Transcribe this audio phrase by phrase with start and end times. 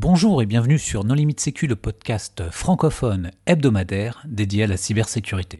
[0.00, 5.58] Bonjour et bienvenue sur Non Limite Sécu, le podcast francophone hebdomadaire dédié à la cybersécurité.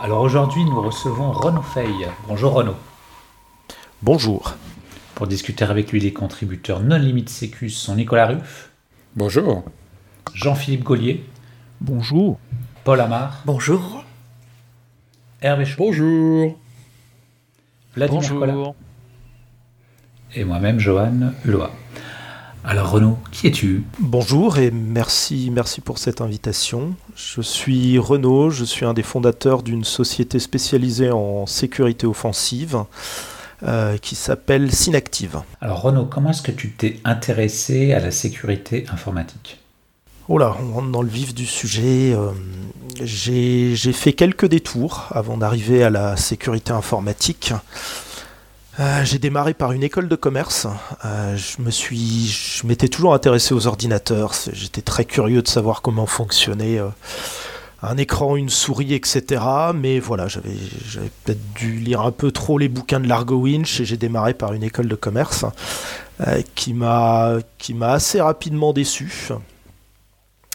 [0.00, 2.08] Alors aujourd'hui, nous recevons Renaud Fay.
[2.26, 2.74] Bonjour Renaud.
[4.02, 4.56] Bonjour.
[5.14, 8.72] Pour discuter avec lui, les contributeurs Non Limite Sécu sont Nicolas Ruff.
[9.14, 9.62] Bonjour.
[10.34, 11.24] Jean-Philippe Gaulier.
[11.80, 12.40] Bonjour.
[12.84, 13.40] Paul Amar.
[13.46, 14.04] Bonjour.
[15.40, 15.76] Hervé Chaud.
[15.78, 16.58] Bonjour.
[17.96, 18.74] Vladimir Bonjour.
[20.34, 21.62] Et moi-même, Johan Hulot.
[22.62, 23.84] Alors Renaud, qui es-tu?
[24.00, 26.94] Bonjour et merci, merci pour cette invitation.
[27.16, 32.84] Je suis Renaud, je suis un des fondateurs d'une société spécialisée en sécurité offensive
[33.62, 35.40] euh, qui s'appelle Synactive.
[35.62, 39.63] Alors Renaud, comment est-ce que tu t'es intéressé à la sécurité informatique?
[40.28, 42.14] Oh là, on rentre dans le vif du sujet.
[42.14, 42.30] euh,
[43.02, 47.52] J'ai fait quelques détours avant d'arriver à la sécurité informatique.
[48.80, 50.66] Euh, J'ai démarré par une école de commerce.
[51.04, 54.32] Euh, je me suis, je m'étais toujours intéressé aux ordinateurs.
[54.52, 56.80] J'étais très curieux de savoir comment fonctionnait
[57.82, 59.42] un écran, une souris, etc.
[59.74, 63.84] Mais voilà, j'avais peut-être dû lire un peu trop les bouquins de Largo Winch et
[63.84, 65.44] j'ai démarré par une école de commerce
[66.54, 67.36] qui m'a
[67.82, 69.28] assez rapidement déçu.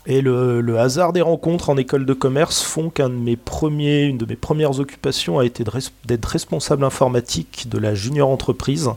[0.06, 5.40] Et le, hasard des rencontres en école de commerce font qu'un de mes premières occupations
[5.40, 5.64] a été
[6.06, 8.90] d'être responsable informatique de la junior entreprise.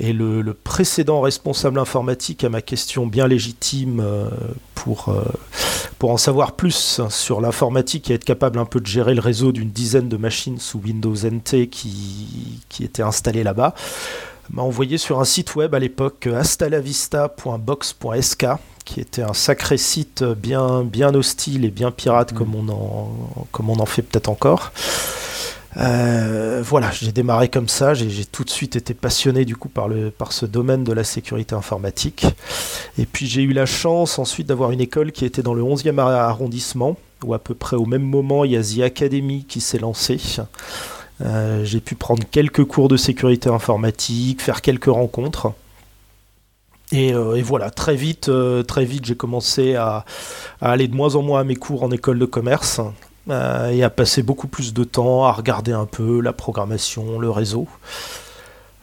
[0.00, 4.28] Et le, précédent responsable informatique à ma question bien légitime euh,
[4.74, 5.24] pour, euh,
[5.98, 9.50] pour en savoir plus sur l'informatique et être capable un peu de gérer le réseau
[9.50, 13.74] d'une dizaine de machines sous Windows NT qui, qui étaient installées là-bas,
[14.50, 18.46] m'a envoyé sur un site web à l'époque astalavista.box.sk
[18.88, 23.10] qui était un sacré site bien, bien hostile et bien pirate comme, on en,
[23.52, 24.72] comme on en fait peut-être encore.
[25.76, 29.68] Euh, voilà, j'ai démarré comme ça, j'ai j'ai tout de suite été passionné du coup
[29.68, 32.26] par, le, par ce domaine de la sécurité informatique.
[32.98, 35.98] Et puis j'ai eu la chance ensuite d'avoir une école qui était dans le 11e
[36.00, 39.78] arrondissement, où à peu près au même moment il y a The Academy qui s'est
[39.78, 40.20] lancée.
[41.20, 45.52] Euh, j'ai pu prendre quelques cours de sécurité informatique, faire quelques rencontres.
[46.92, 50.04] Et, euh, et voilà, très vite, euh, très vite, j'ai commencé à,
[50.60, 52.80] aller de moins en moins à mes cours en école de commerce
[53.28, 57.30] euh, et à passer beaucoup plus de temps à regarder un peu la programmation, le
[57.30, 57.66] réseau.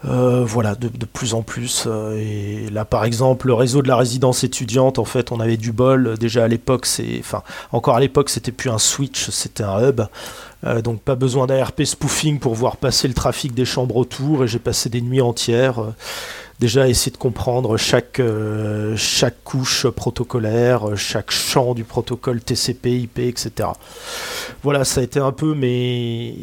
[0.08, 1.88] Voilà, de, plus en plus.
[2.16, 5.72] et là, par exemple, le réseau de la résidence étudiante, en fait, on avait du
[5.72, 6.16] bol.
[6.16, 7.42] Déjà à l'époque, c'est, enfin,
[7.72, 10.02] encore à l'époque, c'était plus un switch, c'était un hub.
[10.84, 14.44] Donc pas besoin d'ARP spoofing pour voir passer le trafic des chambres autour.
[14.44, 15.80] Et j'ai passé des nuits entières.
[16.58, 23.18] Déjà essayer de comprendre chaque, euh, chaque couche protocolaire, chaque champ du protocole TCP, IP,
[23.18, 23.68] etc.
[24.62, 26.34] Voilà, ça a été un peu mes,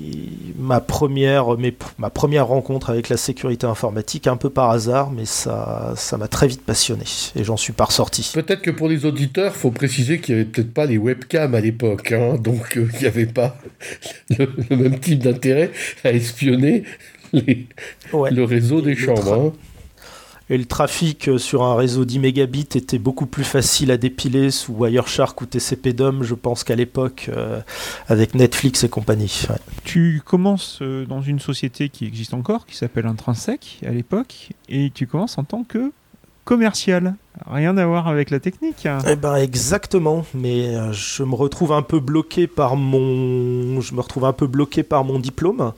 [0.57, 5.25] ma, première, mes- ma première rencontre avec la sécurité informatique, un peu par hasard, mais
[5.25, 8.29] ça ça m'a très vite passionné et j'en suis pas ressorti.
[8.33, 11.59] Peut-être que pour les auditeurs, faut préciser qu'il n'y avait peut-être pas les webcams à
[11.59, 13.57] l'époque, hein, donc euh, il n'y avait pas
[14.37, 15.71] le, le même type d'intérêt
[16.03, 16.83] à espionner
[17.33, 17.65] les-
[18.13, 18.29] Ouais.
[18.29, 19.33] le réseau des chambres.
[19.33, 19.53] hein.
[20.49, 24.51] Et le trafic euh, sur un réseau 10 mégabits était beaucoup plus facile à dépiler
[24.51, 27.61] sous Wireshark ou TCP/DOM, je pense qu'à l'époque, euh,
[28.09, 29.45] avec Netflix et compagnie.
[29.49, 29.55] ouais.
[29.85, 34.91] Tu commences euh, dans une société qui existe encore, qui s'appelle Intrinsec à l'époque, et
[34.93, 35.91] tu commences en tant que
[36.43, 37.15] commercial.
[37.49, 38.85] Rien à voir avec la technique.
[38.85, 38.97] hein.
[39.07, 44.25] Eh ben exactement, mais je me retrouve un peu bloqué par mon, je me retrouve
[44.25, 45.71] un peu bloqué par mon diplôme.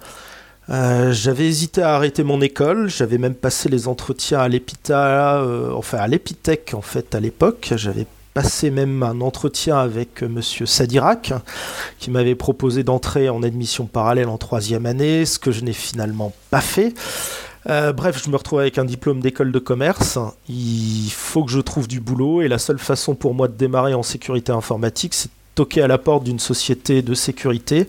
[0.70, 5.72] Euh, j'avais hésité à arrêter mon école, j'avais même passé les entretiens à l'EPITA, euh,
[5.74, 7.74] enfin à l'EPITech en fait à l'époque.
[7.76, 11.34] J'avais passé même un entretien avec euh, Monsieur Sadirak,
[12.00, 16.34] qui m'avait proposé d'entrer en admission parallèle en troisième année, ce que je n'ai finalement
[16.50, 16.94] pas fait.
[17.68, 20.20] Bref, je me retrouve avec un diplôme d'école de commerce.
[20.47, 23.96] Il faut que je trouve du boulot et la seule façon pour moi de démarrer
[23.96, 27.88] en sécurité informatique, c'est de toquer à la porte d'une société de sécurité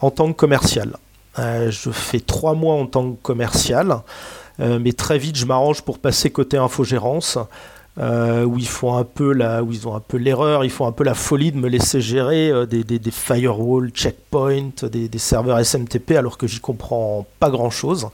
[0.00, 0.96] en tant que commercial.
[1.38, 3.98] Euh, je fais trois mois en tant que commercial,
[4.60, 7.38] euh, mais très vite je m'arrange pour passer côté infogérance.
[7.98, 10.86] euh, où ils font un peu la, où ils ont un peu l'erreur, ils font
[10.86, 15.08] un peu la folie de me laisser gérer euh, des, des, des firewalls, checkpoints, des,
[15.08, 18.08] des serveurs SMTP alors que j'y comprends pas grand chose.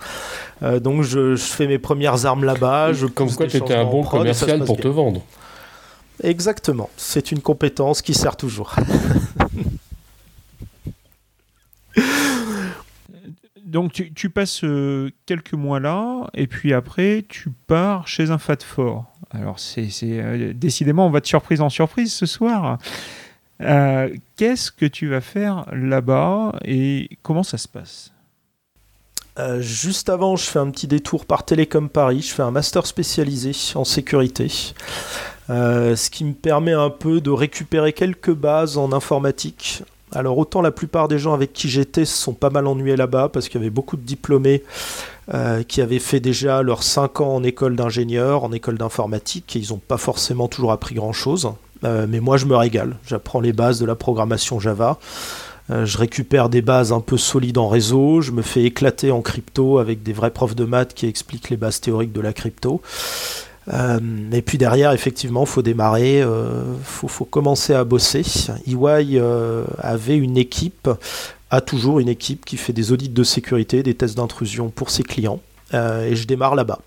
[0.81, 2.93] donc je, je fais mes premières armes là-bas.
[2.93, 4.85] Je Comme quoi, tu étais un bon prod commercial pour bien.
[4.85, 5.21] te vendre.
[6.23, 8.77] Exactement, c'est une compétence qui sert toujours.
[13.73, 18.59] Donc tu, passes euh, quelques mois là, et puis après tu pars chez un fat
[18.63, 19.07] fort.
[19.31, 22.77] Alors c'est euh, décidément on va de surprise en surprise ce soir.
[24.37, 28.13] Qu'est-ce que tu vas faire là-bas et comment ça se passe?
[29.61, 32.23] Juste avant, je fais un petit détour par Télécom Paris.
[32.23, 34.49] Je fais un master spécialisé en sécurité.
[35.49, 39.85] ce qui me permet un peu de récupérer quelques bases en informatique
[40.15, 43.29] alors autant la plupart des gens avec qui j'étais se sont pas mal ennuyés là-bas
[43.29, 44.63] parce qu'il y avait beaucoup de diplômés
[45.33, 49.61] euh, qui avaient fait déjà leurs 5 ans en école d'ingénieur, en école d'informatique, et
[49.61, 51.53] ils n'ont pas forcément toujours appris grand-chose.
[51.85, 54.99] Euh, mais moi je me régale, j'apprends les bases de la programmation Java,
[55.71, 59.21] euh, je récupère des bases un peu solides en réseau, je me fais éclater en
[59.21, 62.81] crypto avec des vrais profs de maths qui expliquent les bases théoriques de la crypto.
[63.69, 63.99] Euh,
[64.33, 68.23] et puis derrière, effectivement, faut démarrer, euh, faut, commencer à bosser.
[68.67, 70.89] EY euh, avait une équipe,
[71.51, 75.03] a toujours une équipe qui fait des audits de sécurité, des tests d'intrusion pour ses
[75.03, 75.41] clients.
[75.73, 76.81] et je démarre là-bas.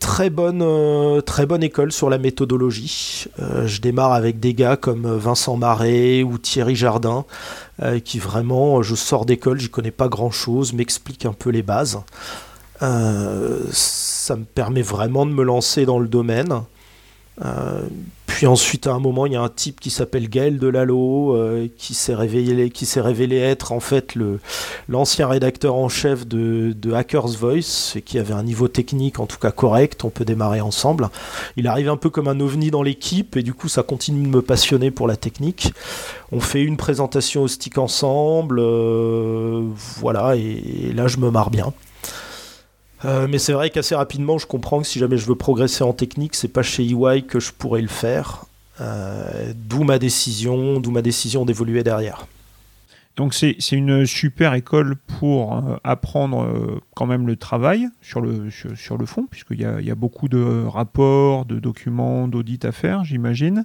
[0.00, 3.26] très, bonne, très bonne école sur la méthodologie.
[3.38, 7.24] je démarre avec des gars comme Vincent Marais ou Thierry Jardin,
[8.04, 12.00] qui vraiment, je sors d'école, j'y connais pas grand-chose, m'expliquent un peu les bases.
[12.82, 16.62] Euh, ça me permet vraiment de me lancer dans le domaine.
[17.44, 17.82] Euh,
[18.26, 21.68] puis ensuite, à un moment, il y a un type qui s'appelle Gaël Delalo, euh,
[21.76, 24.40] qui s'est révélé, qui s'est être en fait le
[24.88, 29.38] l'ancien rédacteur en chef de, Hackers Voice, et qui avait un niveau technique en tout
[29.38, 30.04] cas correct.
[30.04, 31.08] On peut démarrer ensemble.
[31.56, 34.34] Il arrive un peu comme un ovni dans l'équipe, et du coup, ça continue de
[34.34, 35.72] me passionner pour la technique.
[36.32, 38.60] On fait une présentation au stick ensemble,
[40.00, 41.72] voilà, et là, je me marre bien.
[43.04, 45.92] Euh, mais c'est vrai qu'assez rapidement, je comprends que si jamais je veux progresser en
[45.92, 48.44] technique, c'est pas chez EY que je pourrais le faire.
[48.80, 52.26] Euh, d'où ma décision, d'où ma décision d'évoluer derrière.
[53.16, 58.96] Donc c'est une super école pour euh, apprendre quand même le travail sur le, sur,
[58.96, 63.02] le fond, puisqu'il y a, y a beaucoup de rapports, de documents, d'audits à faire,
[63.02, 63.64] j'imagine.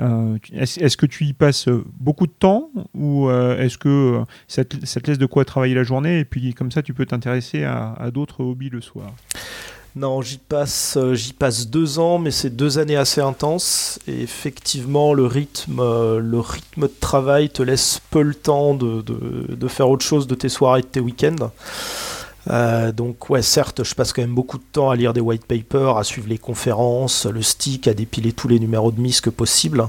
[0.00, 1.68] Euh, est-ce que tu y passes
[1.98, 4.76] beaucoup de temps ou euh, est-ce que ça te,
[5.06, 8.42] laisse de quoi travailler la journée et puis comme ça tu peux t'intéresser à, d'autres
[8.42, 9.12] hobbies le soir?
[9.96, 13.98] Non, j'y passe, euh, j'y passe deux ans, mais c'est deux années assez intenses.
[14.06, 19.68] Et effectivement, le rythme, le rythme de travail te laisse peu le temps de, de
[19.68, 21.50] faire autre chose de tes soirées et de tes week-ends.
[22.48, 25.44] Euh, donc ouais, certes, je passe quand même beaucoup de temps à lire des white
[25.44, 29.86] papers, à suivre les conférences, le stick, à dépiler tous les numéros de MISC possible.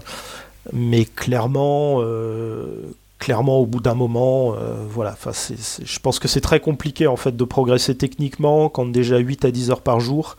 [0.73, 6.59] Mais clairement, euh, clairement, au bout d'un moment, euh, voilà, je pense que c'est très
[6.59, 10.37] compliqué en fait de progresser techniquement quand déjà 8 à 10 heures par jour,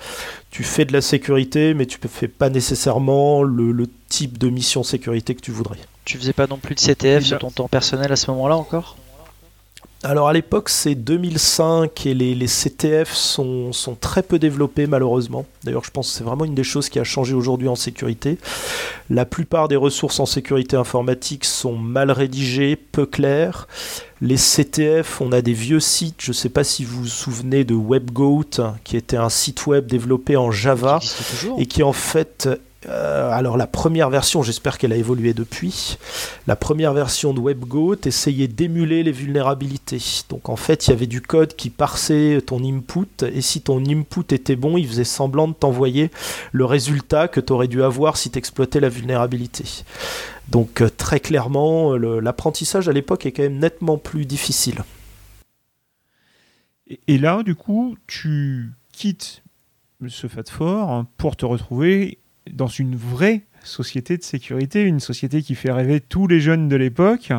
[0.51, 4.49] tu fais de la sécurité, mais tu ne fais pas nécessairement le, le type de
[4.49, 5.79] mission sécurité que tu voudrais.
[6.05, 8.97] Tu faisais pas non plus de CTF sur ton temps personnel à ce moment-là encore?
[10.05, 13.71] Alors à l'époque c'est 2005 et les, CTF sont,
[14.01, 15.47] très peu développés malheureusement.
[15.63, 18.39] D'ailleurs je pense que c'est vraiment une des choses qui a changé aujourd'hui en sécurité.
[19.11, 23.69] La plupart des ressources en sécurité informatique sont mal rédigées, peu claires.
[24.21, 27.65] Les CTF, on a des vieux sites, je ne sais pas si vous vous souvenez
[27.65, 31.01] de WebGoat, qui était un site web développé en Java
[31.59, 32.49] et qui en fait
[32.87, 35.99] euh, alors la première version, j'espère qu'elle a évolué depuis.
[36.47, 40.03] La première version de WebGoat essayait d'émuler les vulnérabilités.
[40.29, 43.85] Donc en fait, il y avait du code qui parsait ton input et si ton
[43.85, 46.11] input était bon, il faisait semblant de t'envoyer
[46.51, 49.65] le résultat que tu aurais dû avoir si tu exploitais la vulnérabilité.
[50.49, 54.83] Donc euh, très clairement, l'apprentissage à l'époque est quand même nettement plus difficile.
[57.07, 59.43] Et là, du coup, tu quittes
[60.09, 62.19] ce FAT4 pour te retrouver
[62.51, 66.77] dans une vraie société de sécurité, une société qui fait rêver tous les jeunes de
[66.77, 67.31] l'époque.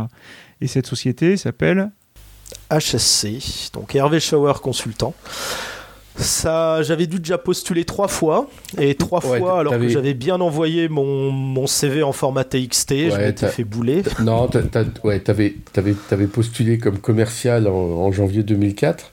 [0.61, 1.91] Et cette société s'appelle
[2.71, 5.13] HSC, donc Hervé Schauer Consultant.
[6.15, 10.87] Ça, j'avais dû déjà postuler trois fois, et trois fois, alors que j'avais bien envoyé
[10.87, 14.03] mon, mon, CV en format TXT, je m'étais fait bouler.
[14.21, 14.47] Non,
[15.03, 19.11] ouais, t'avais avais, postulé comme commercial en, janvier 2004,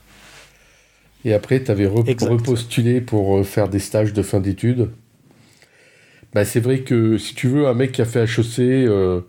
[1.25, 4.89] et après t'avais repostulé pour euh, faire des stages de fin d'études.
[6.33, 9.21] Bah, c'est vrai que si tu veux, un mec qui a fait HEC, euh,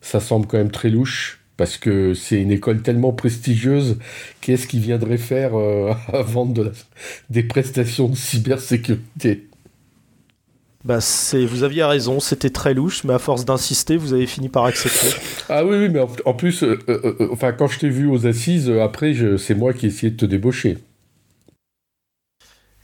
[0.00, 1.38] ça semble quand même très louche.
[1.56, 3.98] Parce que c'est une école tellement prestigieuse,
[4.40, 6.72] qu'est-ce qu'il viendrait faire euh, à vendre
[7.28, 9.46] des prestations de cybersécurité?
[10.82, 14.48] Bah c'est, vous aviez raison, c'était très louche, mais à force d'insister, vous avez fini
[14.48, 15.08] par accepter.
[15.50, 16.78] Ah oui, oui, mais en, plus, euh,
[17.32, 20.24] enfin, quand je t'ai vu aux assises, après, c'est moi qui ai essayé de te
[20.24, 20.78] débaucher.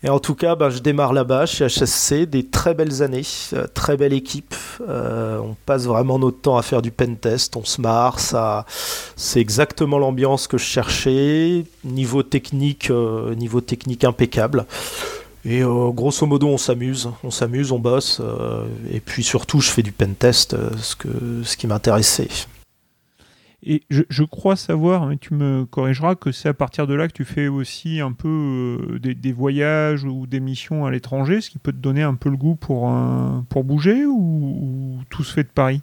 [0.03, 3.23] Et en tout cas, ben, je démarre là-bas chez HSC, des très belles années,
[3.55, 4.55] euh, très belle équipe.
[4.87, 8.19] Euh, on passe vraiment notre temps à faire du pen test, on se marre,
[9.17, 14.67] c'est exactement l'ambiance que je cherchais, niveau technique, euh, niveau technique impeccable.
[15.49, 18.21] Et grosso modo, on s'amuse, on s'amuse, on bosse.
[18.93, 21.09] et puis surtout, je fais du pen test, ce, que,
[21.45, 22.27] ce qui m'intéressait.
[23.69, 27.13] Et je, crois savoir, mais tu me corrigeras, que c'est à partir de là que
[27.13, 31.59] tu fais aussi un peu euh, des, voyages ou des missions à l'étranger, ce qui
[31.59, 32.89] peut te donner un peu le goût pour,
[33.49, 35.81] pour bouger ou, tout se fait de Paris?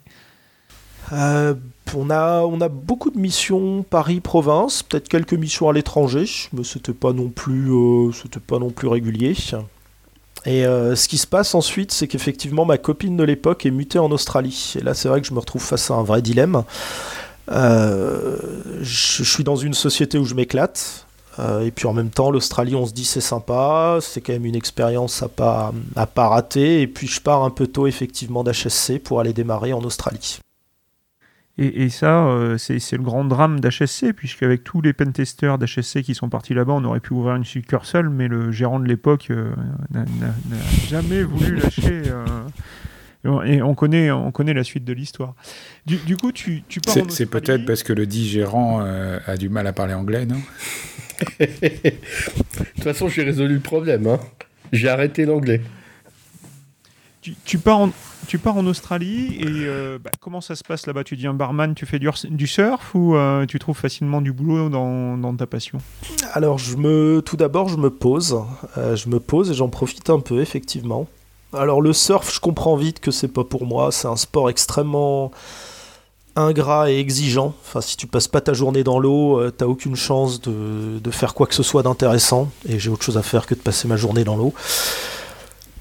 [1.12, 1.54] Euh,
[1.94, 6.24] on, a, on a beaucoup de missions Paris-Province, peut-être quelques missions à l'étranger,
[6.54, 8.10] mais c'était pas non plus, euh,
[8.46, 9.34] pas non plus régulier.
[10.46, 14.10] Et ce qui se passe ensuite, c'est qu'effectivement ma copine de l'époque est mutée en
[14.10, 14.74] Australie.
[14.78, 16.64] Et là, c'est vrai que je me retrouve face à un vrai dilemme.
[17.50, 18.36] Euh,
[18.80, 21.06] je, suis dans une société où je m'éclate.
[21.38, 24.44] Euh, et puis en même temps, l'Australie, on se dit c'est sympa, c'est quand même
[24.44, 26.82] une expérience à pas, à pas rater.
[26.82, 30.38] Et puis je pars un peu tôt effectivement d'HSC pour aller démarrer en Australie.
[31.56, 36.28] Et, ça, euh, c'est le grand drame d'HSC, puisqu'avec tous les pentesters d'HSC qui sont
[36.28, 39.30] partis là-bas, on aurait pu ouvrir une succursale, mais le gérant de l'époque
[39.92, 40.04] n'a
[40.88, 42.02] jamais voulu lâcher
[43.24, 45.34] et on connaît, on connaît la suite de l'histoire.
[45.86, 49.48] Du, coup, tu, tu pars C'est peut-être parce que le dit gérant euh, a du
[49.48, 50.40] mal à parler anglais, non?
[51.40, 54.06] De toute façon, j'ai résolu le problème.
[54.06, 54.20] Hein.
[54.72, 55.62] J'ai arrêté l'anglais.
[57.46, 57.90] Tu, pars en,
[58.26, 61.04] tu pars en Australie et euh, bah, comment ça se passe là-bas?
[61.04, 64.68] Tu deviens barman, tu fais du, du surf ou euh, tu trouves facilement du boulot
[64.68, 65.78] dans, dans ta passion?
[66.34, 68.36] Alors, je me, tout d'abord, je me pose.
[68.76, 71.08] je me pose et j'en profite un peu, effectivement.
[71.56, 73.92] Alors le surf, je comprends vite que c'est pas pour moi.
[73.92, 75.30] C'est un sport extrêmement
[76.36, 77.54] ingrat et exigeant.
[77.64, 81.34] Enfin, si tu passes pas ta journée dans l'eau, euh, t'as aucune chance de, faire
[81.34, 82.50] quoi que ce soit d'intéressant.
[82.68, 84.52] Et j'ai autre chose à faire que de passer ma journée dans l'eau.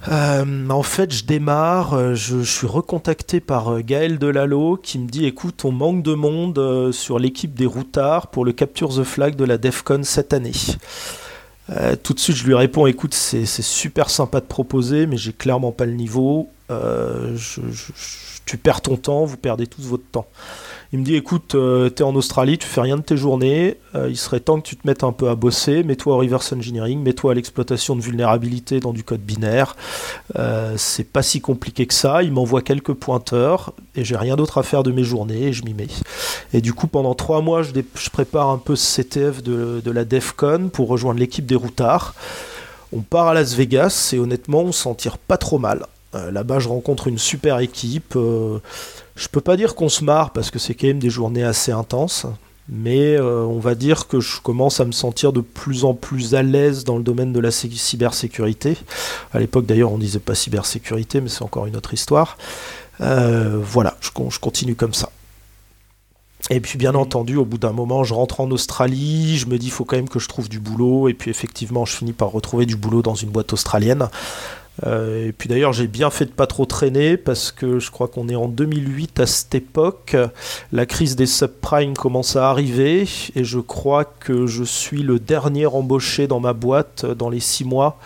[0.09, 5.25] Euh, en fait, je démarre, euh, je, suis recontacté par Gaël Delalo qui me dit
[5.25, 9.45] écoute, on manque de monde sur l'équipe des routards pour le Capture the Flag de
[9.45, 10.51] la DEFCON cette année.
[11.69, 15.33] Euh, tout de suite, je lui réponds écoute, c'est super sympa de proposer, mais j'ai
[15.33, 16.49] clairement pas le niveau.
[16.71, 17.37] Euh,
[18.45, 20.27] tu perds ton temps, vous perdez tous votre temps.
[20.93, 23.77] Il me dit écoute, euh, tu es en Australie, tu fais rien de tes journées,
[23.95, 26.53] euh, il serait temps que tu te mettes un peu à bosser, mets-toi au reverse
[26.53, 29.75] engineering, mets-toi à l'exploitation de vulnérabilité dans du code binaire.
[30.35, 32.21] Euh, c'est pas si compliqué que ça.
[32.21, 35.65] Il m'envoie quelques pointeurs et j'ai rien d'autre à faire de mes journées et je
[35.65, 35.87] m'y mets.
[36.53, 37.71] Et du coup, pendant trois mois, je,
[38.11, 42.13] prépare un peu ce CTF de, de la DEFCON pour rejoindre l'équipe des routards.
[42.95, 45.87] On part à Las Vegas et honnêtement, on s'en tire pas trop mal.
[46.13, 48.15] Là-bas, je rencontre une super équipe.
[49.15, 51.71] Je peux pas dire qu'on se marre parce que c'est quand même des journées assez
[51.71, 52.25] intenses,
[52.67, 56.33] mais euh, on va dire que je commence à me sentir de plus en plus
[56.33, 58.77] à l'aise dans le domaine de la cybersécurité.
[59.33, 62.37] À l'époque d'ailleurs on disait pas cybersécurité, mais c'est encore une autre histoire.
[63.01, 65.09] Euh, voilà, je, je, continue comme ça.
[66.49, 69.69] Et puis bien entendu, au bout d'un moment, je rentre en Australie, je me dis
[69.69, 72.65] faut quand même que je trouve du boulot, et puis effectivement, je finis par retrouver
[72.65, 74.09] du boulot dans une boîte australienne.
[74.85, 78.07] Euh, et puis d'ailleurs, j'ai bien fait de pas trop traîner parce que je crois
[78.07, 80.15] qu'on est en 2008 à cette époque.
[80.71, 85.67] La crise des subprimes commence à arriver et je crois que je suis le dernier
[85.67, 87.99] embauché dans ma boîte dans les six mois.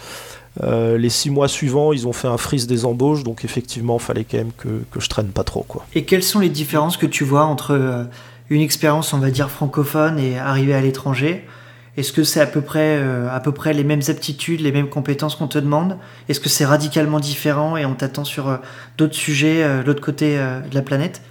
[0.63, 4.23] Euh, les six mois suivants, ils ont fait un freeze des embauches, donc effectivement, fallait
[4.23, 5.63] quand même que, que, je traîne pas trop.
[5.67, 5.85] Quoi.
[5.93, 8.03] Et quelles sont les différences que tu vois entre euh,
[8.49, 11.45] une expérience, on va dire, francophone et arriver à l'étranger?
[11.97, 14.87] Est-ce que c'est à peu près euh, à peu près les mêmes aptitudes, les mêmes
[14.87, 15.97] compétences qu'on te demande?
[16.29, 18.57] Est-ce que c'est radicalement différent et on t'attend sur euh,
[18.99, 21.23] d'autres sujets, euh, l'autre côté de la planète?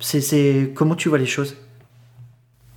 [0.00, 1.54] C'est, comment tu vois les choses?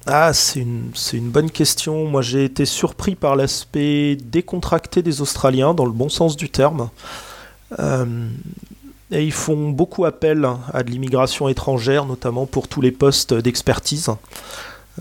[0.06, 2.06] Ah, c'est une, bonne question.
[2.06, 6.90] Moi, j'ai été surpris par l'aspect décontracté des Australiens, dans le bon sens du terme.
[7.80, 14.10] et ils font beaucoup appel à de l'immigration étrangère, notamment pour tous les postes d'expertise.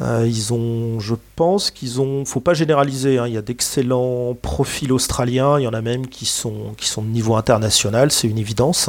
[0.00, 4.34] Euh, ils ont, je pense qu'ils ont, faut pas généraliser, hein, il y a d'excellents
[4.40, 8.28] profils australiens, il y en a même qui sont, qui sont de niveau international, c'est
[8.28, 8.88] une évidence.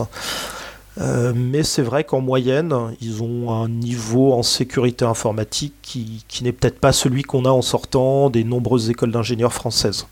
[1.02, 6.44] Euh, mais c'est vrai qu'en moyenne, ils ont un niveau en sécurité informatique qui, qui
[6.44, 10.06] n'est peut-être pas celui qu'on a en sortant des nombreuses écoles d'ingénieurs françaises.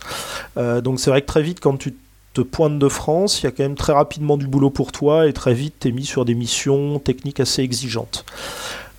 [0.58, 1.96] Euh, donc c'est vrai que très vite, quand tu
[2.34, 5.28] te pointes de France, il y a quand même très rapidement du boulot pour toi
[5.28, 8.26] et très vite tu es mis sur des missions techniques assez exigeantes.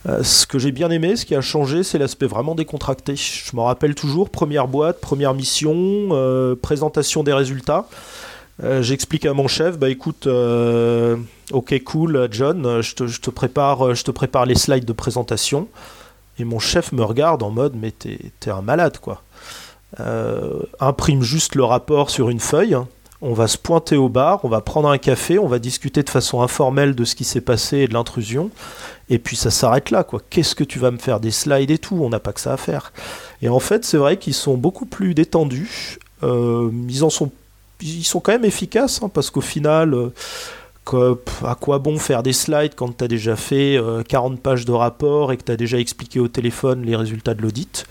[0.09, 3.15] Euh, ce que j'ai bien aimé, ce qui a changé, c'est l'aspect vraiment décontracté.
[3.17, 7.87] Je me rappelle toujours, première boîte, première mission, euh, présentation des résultats.
[8.63, 14.11] Euh, j'explique à mon chef, bah écoute, ok cool John, je te, prépare, je te
[14.11, 15.69] prépare les slides de présentation.
[16.39, 19.23] Et mon chef me regarde en mode, mais t'es un malade quoi.
[20.81, 22.77] imprime juste le rapport sur une feuille
[23.23, 26.11] on va se pointer au bar, on va prendre un café, on va discuter de
[26.11, 28.51] façon informelle de ce qui s'est passé et de l'intrusion,
[29.09, 30.21] et puis ça s'arrête là, quoi.
[30.29, 31.21] Qu'est-ce que tu vas me faire?
[31.21, 32.93] Des slides et tout On n'a pas que ça à faire.
[33.41, 35.99] Et en fait, c'est vrai qu'ils sont beaucoup plus détendus.
[36.25, 37.31] Euh, ils en sont
[37.81, 40.13] ils sont quand même efficaces, hein, parce qu'au final,
[40.87, 43.77] à quoi bon faire des slides quand tu as déjà fait
[44.09, 47.43] 40 pages de rapport et que tu as déjà expliqué au téléphone les résultats de
[47.43, 47.87] l'audit?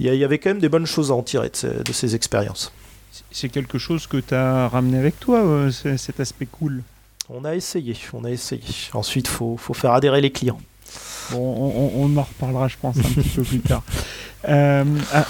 [0.00, 2.72] Il y, avait quand même des bonnes choses à en tirer de ces expériences.
[3.30, 6.82] C'est quelque chose que tu as ramené avec toi, cet aspect cool
[7.28, 8.62] On a essayé, on a essayé.
[8.94, 10.60] Ensuite, il faut, faut faire adhérer les clients.
[11.30, 13.82] Bon, on, en reparlera, je pense, un petit peu plus tard.
[14.48, 14.84] Euh,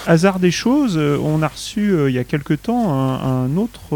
[0.07, 3.95] hasard des choses, euh, on a reçu euh, il y a quelque temps un, autre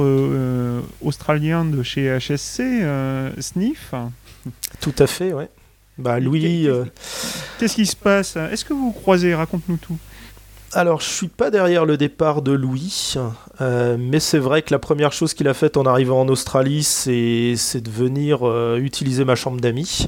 [1.02, 2.62] Australien de chez HSC,
[3.40, 3.96] Sniff.
[4.80, 5.50] Tout à fait, ouais.
[5.98, 6.68] Bah, Louis.
[7.58, 8.36] Qu'est-ce qui se passe?
[8.36, 9.34] Est-ce que vous croisez?
[9.34, 9.98] Raconte-nous tout.
[10.78, 13.16] Alors, je suis pas derrière le départ de Louis,
[13.60, 17.82] mais c'est vrai que la première chose qu'il a faite en arrivant en Australie, c'est
[17.82, 20.06] de venir utiliser ma chambre d'amis.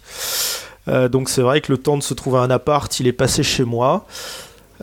[0.87, 3.43] Euh, donc c'est vrai que le temps de se trouver un appart, il est passé
[3.43, 4.05] chez moi.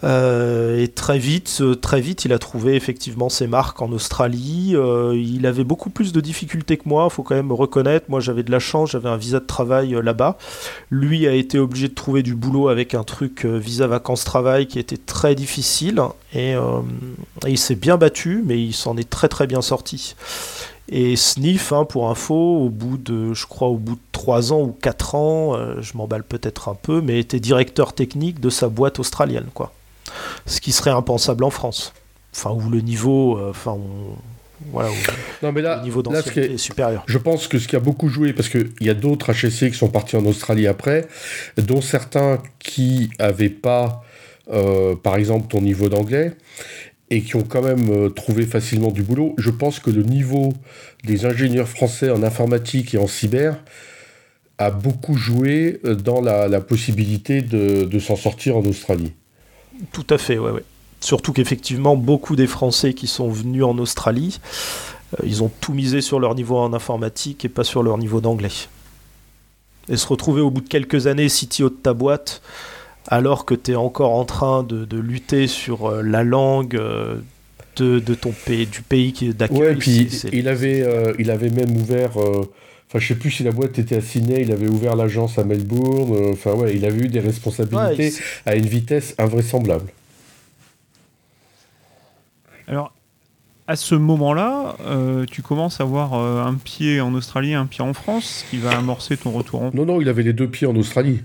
[0.05, 4.75] Euh, et très vite, euh, très vite, il a trouvé effectivement ses marques en Australie.
[5.15, 8.07] il avait beaucoup plus de difficultés que moi, faut quand même reconnaître.
[8.09, 10.39] Moi, j'avais de la chance, j'avais un visa de travail là-bas.
[10.91, 14.97] Lui a été obligé de trouver du boulot avec un truc visa vacances-travail qui était
[14.97, 16.01] très difficile.
[16.35, 16.55] et
[17.47, 20.15] il s'est bien battu, mais il s'en est très très bien sorti.
[20.89, 24.63] Et Sniff, hein, pour info, au bout de, je crois, au bout de 3 ans
[24.63, 28.69] ou 4 ans, euh, je m'emballe peut-être un peu, mais était directeur technique de sa
[28.69, 29.73] boîte australienne, quoi.
[30.47, 31.93] Ce qui serait impensable en France.
[32.35, 33.79] Enfin, où le niveau, euh, enfin,
[34.73, 34.91] voilà,
[35.43, 37.05] non, mais là, le niveau d'ancienneté est, supérieur.
[37.07, 39.77] Je pense que ce qui a beaucoup joué, parce qu'il y a d'autres HSC qui
[39.77, 41.07] sont partis en Australie après,
[41.59, 44.03] dont certains qui n'avaient pas,
[44.51, 46.33] euh, par exemple, ton niveau d'anglais,
[47.11, 49.35] et qui ont quand même euh, trouvé facilement du boulot.
[49.39, 50.53] Je pense que le niveau
[51.05, 53.63] des ingénieurs français en informatique et en cyber
[54.59, 59.13] a beaucoup joué dans la, possibilité de, s'en sortir en Australie.
[59.93, 60.65] Tout à fait, ouais, ouais.
[61.01, 64.41] Surtout qu'effectivement, beaucoup des Français qui sont venus en Australie,
[65.15, 68.21] euh, ils ont tout misé sur leur niveau en informatique et pas sur leur niveau
[68.21, 68.51] d'anglais.
[69.89, 72.43] Et se retrouver au bout de quelques années CTO de ta boîte,
[73.07, 77.19] alors que tu es encore en train de, lutter sur euh, la langue euh,
[77.77, 79.59] de, ton pays, du pays qui d'accueil.
[79.59, 82.13] Ouais, puis il avait, il avait même ouvert.
[82.89, 85.45] Enfin, je sais plus si la boîte était à Sydney, il avait ouvert l'agence à
[85.45, 86.31] Melbourne.
[86.33, 88.13] Enfin, ouais, il avait eu des responsabilités
[88.45, 89.93] à une vitesse invraisemblable.
[92.69, 92.93] Alors,
[93.67, 94.77] à ce moment-là,
[95.29, 99.17] tu commences à avoir un pied en Australie, un pied en France, qui va amorcer
[99.17, 101.25] ton retour en Non, non, il avait les deux pieds en Australie.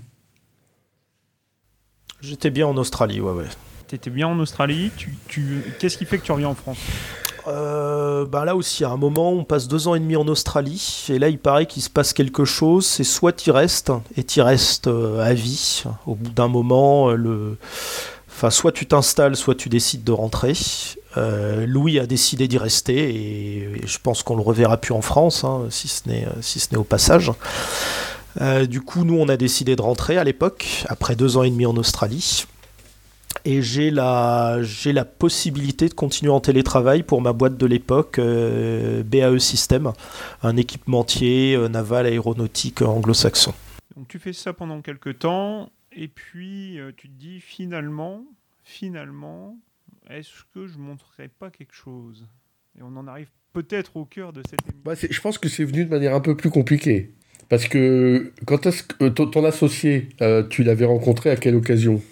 [2.20, 3.46] J'étais bien en Australie, ouais, ouais.
[3.86, 4.90] T'étais bien en Australie.
[4.96, 5.62] Tu, tu...
[5.78, 6.78] Qu'est-ce qui fait que tu reviens en France?
[7.46, 11.06] Euh, bah là aussi, à un moment, on passe deux ans et demi en Australie,
[11.08, 12.86] et là, il paraît qu'il se passe quelque chose.
[12.86, 15.84] C'est soit tu restes, et tu restes euh, à vie.
[16.06, 17.56] Au bout d'un moment, euh, le...
[18.28, 20.54] enfin, soit tu t'installes, soit tu décides de rentrer.
[21.66, 25.66] Louis a décidé d'y rester, et, je pense qu'on le reverra plus en France, hein,
[25.68, 27.32] si ce n'est si au passage.
[28.40, 31.50] Euh, du coup, nous, on a décidé de rentrer à l'époque, après deux ans et
[31.50, 32.46] demi en Australie.
[33.44, 38.18] Et j'ai la, j'ai la possibilité de continuer en télétravail pour ma boîte de l'époque,
[38.18, 39.92] euh, BAE System,
[40.42, 43.52] un équipementier euh, naval aéronautique anglo-saxon.
[43.96, 48.24] Donc tu fais ça pendant quelques temps, et puis tu te dis finalement,
[48.62, 49.56] finalement,
[50.08, 52.26] est-ce que je montrerai pas quelque chose?
[52.78, 54.82] Et on en arrive peut-être au cœur de cette émission.
[54.84, 57.10] Bah, je pense que c'est venu de manière un peu plus compliquée.
[57.48, 62.02] Parce que quand est-ce que ton, associé, euh, tu l'avais rencontré à quelle occasion?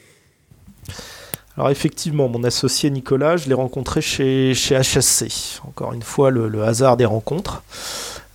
[1.61, 5.61] Alors effectivement, mon associé Nicolas, je l'ai rencontré chez, HSC.
[5.69, 7.63] Encore une fois, le, hasard des rencontres.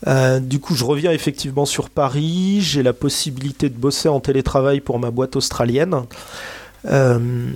[0.05, 2.59] Euh, du coup, je reviens effectivement sur Paris.
[2.61, 6.03] J'ai la possibilité de bosser en télétravail pour ma boîte australienne.
[6.85, 7.49] Euh,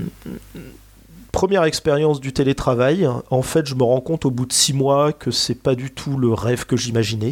[1.32, 3.08] première expérience du télétravail.
[3.30, 5.92] En fait, je me rends compte au bout de six mois que c'est pas du
[5.92, 7.30] tout le rêve que j'imaginais.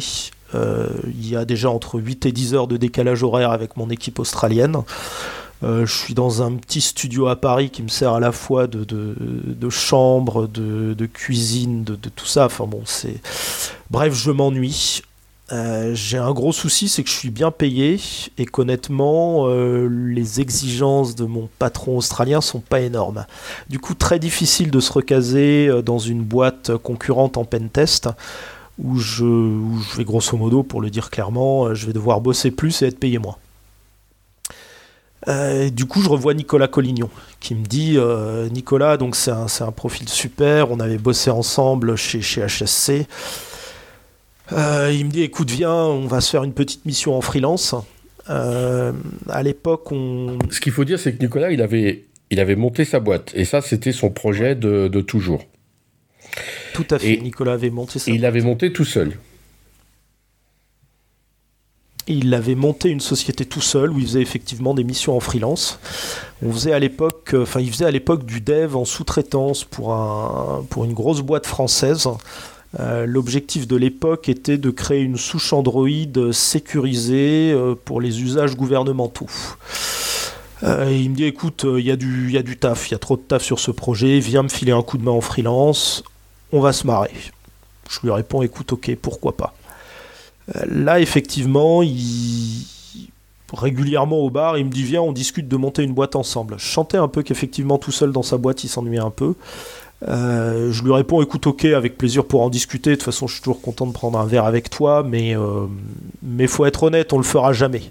[0.54, 3.90] Euh, il y a déjà entre 8 et 10 heures de décalage horaire avec mon
[3.90, 4.76] équipe australienne.
[5.62, 8.66] Euh, je suis dans un petit studio à Paris qui me sert à la fois
[8.66, 12.46] de, chambre, de, cuisine, de, tout ça.
[12.46, 13.20] Enfin bon, c'est.
[13.90, 15.02] Bref, je m'ennuie.
[15.50, 17.98] Euh, j'ai un gros souci, c'est que je suis bien payé
[18.36, 23.24] et qu'honnêtement, les exigences de mon patron australien sont pas énormes.
[23.68, 28.08] Du coup, très difficile de se recaser dans une boîte concurrente en pentest
[28.78, 29.24] où je,
[29.96, 32.98] vais grosso modo, pour le dire clairement, euh, je vais devoir bosser plus et être
[32.98, 33.36] payé moins.
[35.28, 37.10] Euh, du coup, je revois Nicolas Collignon
[37.40, 42.20] qui me dit euh, Nicolas, donc c'est un, profil super, on avait bossé ensemble chez,
[42.22, 43.06] chez HSC.
[44.50, 47.74] il me dit écoute, viens, on va se faire une petite mission en freelance.
[48.26, 50.38] à l'époque, on.
[50.50, 53.44] Ce qu'il faut dire, c'est que Nicolas, il avait, il avait monté sa boîte et
[53.44, 55.44] ça, c'était son projet de toujours.
[56.74, 57.16] Tout à fait.
[57.16, 58.10] Nicolas avait monté ça.
[58.10, 59.14] Et il avait monté tout seul.
[62.08, 65.78] Il avait monté une société tout seul où il faisait effectivement des missions en freelance.
[66.42, 69.92] On faisait à l'époque, euh, enfin il faisait à l'époque du dev en sous-traitance pour,
[69.92, 72.08] un, pour une grosse boîte française.
[72.80, 75.88] Euh, l'objectif de l'époque était de créer une souche Android
[76.32, 79.26] sécurisée euh, pour les usages gouvernementaux.
[80.62, 81.90] il me dit écoute, il y, y
[82.38, 84.72] a du taf, il y a trop de taf sur ce projet, viens me filer
[84.72, 86.02] un coup de main en freelance,
[86.52, 87.12] on va se marrer.
[87.88, 89.54] Je lui réponds écoute, ok, pourquoi pas.
[90.56, 92.66] Euh, là, effectivement, il...
[93.52, 96.56] régulièrement au bar, il me dit Viens, on discute de monter une boîte ensemble.
[96.58, 99.34] Je chantais un peu qu'effectivement, tout seul dans sa boîte, il s'ennuyait un peu.
[100.06, 102.90] Euh, je lui réponds écoute ok avec plaisir pour en discuter.
[102.90, 105.66] De toute façon je suis toujours content de prendre un verre avec toi mais euh,
[106.22, 107.82] mais faut être honnête on le fera jamais.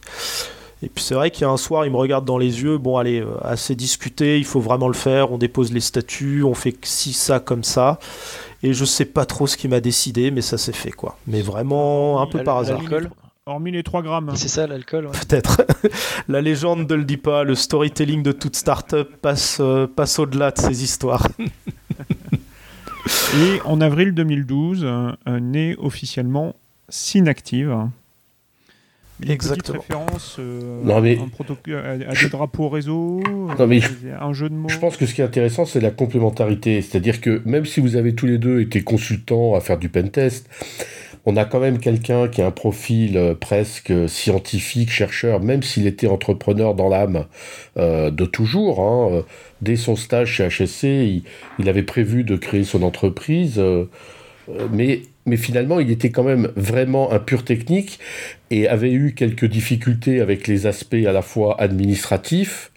[0.82, 2.78] Et puis c'est vrai qu'il y a un soir il me regarde dans les yeux.
[2.78, 5.34] Bon allez assez discuté il faut vraiment le faire.
[5.34, 8.00] On dépose les statuts on fait si ça comme ça
[8.64, 11.18] et je sais pas trop ce qui m'a décidé, mais ça s'est fait quoi.
[11.28, 12.82] Mais vraiment un peu par hasard.
[13.46, 14.34] Hormis les 3 grammes.
[14.36, 15.66] C'est ça l'alcool Peut-être.
[16.28, 20.52] La légende ne le dit pas, le storytelling de toute startup passe, euh, passe au-delà
[20.52, 21.26] de ces histoires.
[23.40, 26.56] Et en avril 2012, euh, naît officiellement
[26.90, 27.88] Synactive.
[29.26, 29.80] Exactement.
[29.80, 31.18] référence euh, non, mais...
[31.74, 33.22] à, des drapeaux réseau,
[33.58, 33.82] non, mais
[34.20, 34.70] un jeu de mots.
[34.70, 36.82] Je pense que ce qui est intéressant, c'est la complémentarité.
[36.82, 40.48] C'est-à-dire que même si vous avez tous les deux été consultants à faire du pentest,
[41.26, 45.88] on a quand même quelqu'un qui a un profil euh, presque scientifique, chercheur, même s'il
[45.88, 47.26] était entrepreneur dans l'âme
[47.78, 48.82] euh, de toujours.
[48.82, 49.24] Hein,
[49.62, 51.24] dès son stage chez HSC, il,
[51.60, 53.62] il, avait prévu de créer son entreprise.
[54.72, 58.00] Mais mais finalement, il était quand même vraiment un pur technique
[58.50, 62.72] et avait eu quelques difficultés avec les aspects à la fois administratifs,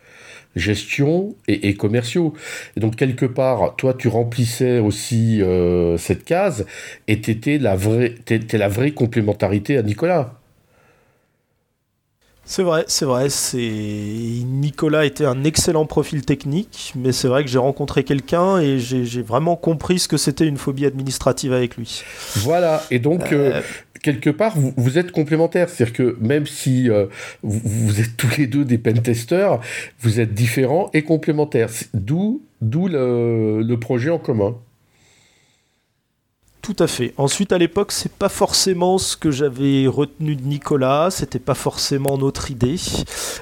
[0.57, 2.35] gestion et, commerciaux.
[2.77, 6.67] Et donc, quelque part, toi, tu remplissais aussi euh, cette case
[7.07, 10.40] et tu étais la vraie complémentarité à Nicolas.
[12.51, 13.31] C'est vrai, c'est vrai.
[13.31, 18.81] C'est Nicolas était un excellent profil technique, mais c'est vrai que j'ai rencontré quelqu'un et
[18.81, 22.03] j'ai vraiment compris ce que c'était une phobie administrative avec lui.
[22.39, 22.83] Voilà.
[22.91, 23.33] Et donc.
[23.33, 23.61] Euh, euh,
[24.03, 25.69] quelque part, vous, êtes complémentaires.
[25.69, 27.07] C'est-à-dire que même si euh,
[27.45, 29.61] vous, êtes tous les deux des pentesters,
[30.01, 31.71] vous êtes différents et complémentaires.
[31.95, 34.57] D'où le, le projet en commun.
[36.63, 37.15] Tout à fait.
[37.17, 42.19] Ensuite, à l'époque, c'est pas forcément ce que j'avais retenu de Nicolas, c'était pas forcément
[42.19, 42.77] notre idée.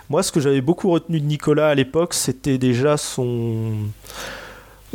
[0.09, 3.73] Moi, ce que j'avais beaucoup retenu de Nicolas à l'époque, c'était déjà son,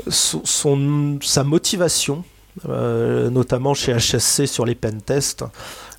[0.07, 2.23] son, sa motivation,
[2.69, 5.43] euh, notamment chez HSC sur les pentests.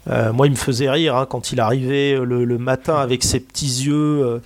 [0.09, 3.41] Euh, moi, il me faisait rire hein, quand il arrivait le, le, matin avec ses
[3.41, 4.41] petits yeux.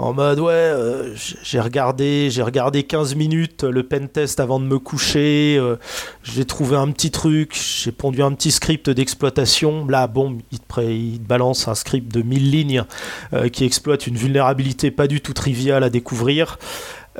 [0.00, 4.64] Euh, en mode ouais euh, j'ai regardé j'ai regardé 15 minutes le pentest avant de
[4.64, 5.76] me coucher euh,
[6.22, 9.86] j'ai trouvé un petit truc j'ai pondu un petit script d'exploitation.
[9.86, 12.84] Là bon il te, balance un script de 1000 lignes
[13.32, 16.58] euh, qui exploite une vulnérabilité pas du tout triviale à découvrir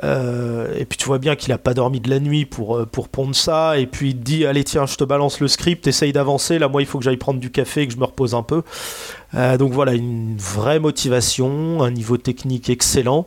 [0.03, 2.85] euh, et puis tu vois bien qu'il a pas dormi de la nuit pour, euh,
[2.85, 3.77] pour pondre ça.
[3.77, 6.59] Et puis il te dit Allez, tiens, je te balance le script, essaye d'avancer.
[6.59, 8.63] Là, moi, il faut que j'aille prendre du café, que je me repose un peu.
[9.35, 13.25] Euh, donc voilà, une vraie motivation, un niveau technique excellent.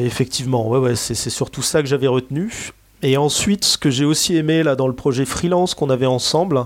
[0.00, 2.72] effectivement, ouais, ouais, c'est surtout ça que j'avais retenu.
[3.02, 6.64] Et ensuite, ce que j'ai aussi aimé là dans le projet freelance qu'on avait ensemble,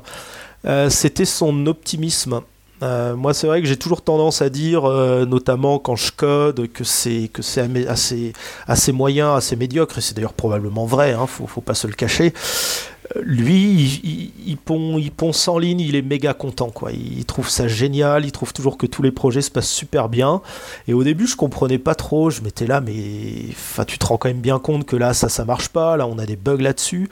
[0.88, 2.42] c'était son optimisme.
[2.82, 6.68] Euh, moi, c'est vrai que j'ai toujours tendance à dire, euh, notamment quand je code,
[6.72, 7.30] que c'est
[7.86, 11.12] assez moyen, assez médiocre, et c'est d'ailleurs probablement vrai.
[11.12, 12.32] Hein, faut faut pas se le cacher.
[13.16, 16.92] Euh, lui, il, il, ponce en ligne, il est méga content, quoi.
[16.92, 20.40] Il trouve ça génial, il trouve toujours que tous les projets se passent super bien.
[20.86, 22.30] Et au début, je comprenais pas trop.
[22.30, 22.94] Je m'étais là, mais
[23.86, 25.96] tu te rends quand même bien compte que là, ça, ça marche pas.
[25.96, 27.08] Là, on a des bugs là-dessus.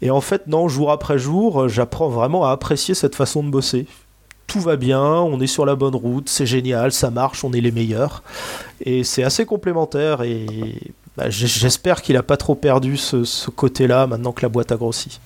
[0.00, 3.86] Et en fait, non, jour après jour, j'apprends vraiment à apprécier cette façon de bosser
[4.48, 7.60] tout va bien, on est sur la bonne route, c'est génial, ça marche, on est
[7.60, 8.24] les meilleurs.
[8.80, 10.46] Et c'est assez complémentaire et
[11.16, 15.20] bah, j'espère qu'il n'a pas trop perdu ce, côté-là maintenant que la boîte a grossi.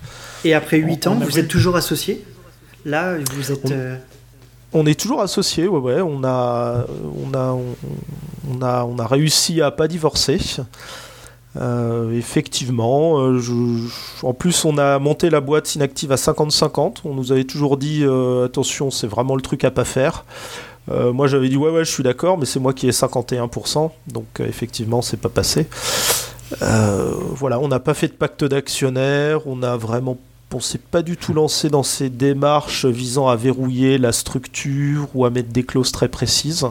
[0.44, 2.22] Et après 8 ans, vous êtes toujours associé
[2.84, 3.70] Là, vous êtes...
[3.70, 3.96] Euh,
[4.72, 4.84] on...
[4.86, 6.00] est toujours associé, ouais, ouais.
[6.00, 6.84] On a,
[7.24, 7.56] on a,
[8.50, 10.40] on a, on a réussi à pas divorcer.
[11.60, 13.38] Euh, effectivement, euh,
[14.22, 16.98] en plus on a monté la boîte inactive à 50-50.
[17.04, 20.24] On nous avait toujours dit euh, attention, c'est vraiment le truc à pas faire.
[20.88, 24.26] moi j'avais dit ouais ouais je suis d'accord, mais c'est moi qui ai 51%, donc
[24.40, 25.66] effectivement c'est pas passé.
[26.60, 30.16] voilà, on n'a pas fait de pacte d'actionnaires, on a vraiment
[30.54, 35.24] on s'est pas du tout lancé dans ces démarches visant à verrouiller la structure ou
[35.24, 36.66] à mettre des clauses très précises.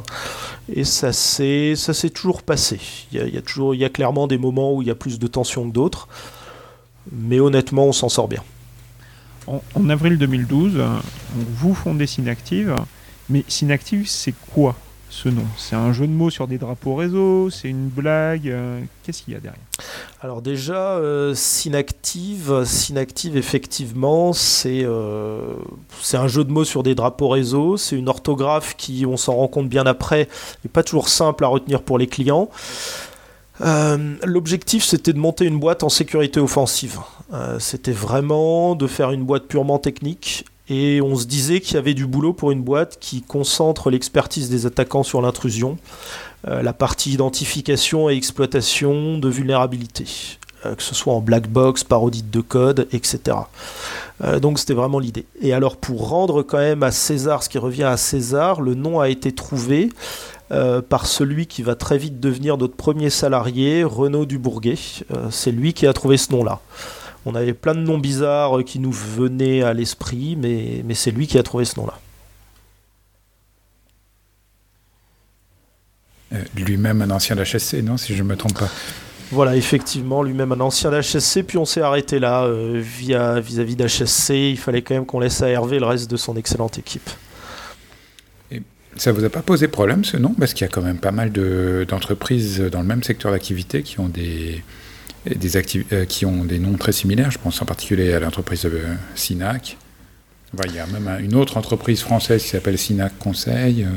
[0.73, 1.75] Et ça s'est,
[2.13, 2.79] toujours passé.
[3.11, 6.07] Il y, a, clairement des moments où il y a plus de tension que d'autres.
[7.11, 8.43] Mais honnêtement, on s'en sort bien.
[9.47, 10.79] En, avril 2012,
[11.35, 12.75] vous fondez Synactive.
[13.29, 14.75] Mais Synactive, c'est quoi?
[15.11, 18.79] Ce nom C'est un jeu de mots sur des drapeaux réseau C'est une blague euh,
[19.03, 19.59] Qu'est-ce qu'il y a derrière?
[20.21, 25.55] Alors déjà, euh, Synactive, Synactive effectivement, c'est euh,
[26.01, 27.75] c'est un jeu de mots sur des drapeaux réseau.
[27.75, 30.29] C'est une orthographe qui, on s'en rend compte bien après,
[30.63, 32.49] n'est pas toujours simple à retenir pour les clients.
[34.23, 36.99] L'objectif, c'était de monter une boîte en sécurité offensive.
[37.59, 41.93] c'était vraiment de faire une boîte purement technique et on se disait qu'il y avait
[41.93, 45.77] du boulot pour une boîte qui concentre l'expertise des attaquants sur l'intrusion,
[46.47, 51.83] euh, la partie identification et exploitation de vulnérabilités, euh, que ce soit en black box,
[51.83, 53.35] par audit de code, etc.
[54.23, 55.25] Euh, donc c'était vraiment l'idée.
[55.41, 59.01] Et alors pour rendre quand même à César ce qui revient à César, le nom
[59.01, 59.89] a été trouvé
[60.89, 64.75] par celui qui va très vite devenir notre premier salarié, Renaud Dubourguet.
[65.29, 66.59] c'est lui qui a trouvé ce nom-là.
[67.25, 71.27] On avait plein de noms bizarres qui nous venaient à l'esprit, mais, mais c'est lui
[71.27, 71.99] qui a trouvé ce nom-là.
[76.33, 78.69] Euh, lui-même un ancien d'HSC, non, si je ne me trompe pas.
[79.31, 84.51] Voilà, effectivement, lui-même un ancien d'HSC, puis on s'est arrêté là, euh, via, vis-à-vis d'HSC,
[84.51, 87.09] il fallait quand même qu'on laisse à Hervé le reste de son excellente équipe.
[88.51, 88.61] Et
[88.95, 90.33] ça vous a pas posé problème ce nom?
[90.37, 93.99] Parce qu'il y a quand même pas mal d'entreprises dans le même secteur d'activité qui
[93.99, 94.63] ont des,
[95.25, 95.57] des
[95.93, 97.31] euh, qui ont des noms très similaires.
[97.31, 99.77] Je pense en particulier à l'entreprise euh, Sinac.
[100.65, 103.83] il y a même une autre entreprise française qui s'appelle Sinac Conseil.
[103.83, 103.89] Euh.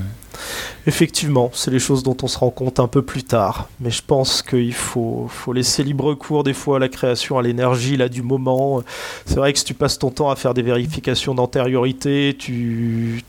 [0.87, 3.69] Effectivement, c'est les choses dont on se rend compte un peu plus tard.
[3.81, 7.97] Mais je pense qu'il faut, laisser libre cours des fois à la création, à l'énergie
[7.97, 8.83] là du moment.
[9.25, 13.23] C'est vrai que si tu passes ton temps à faire des vérifications d'antériorité, tu,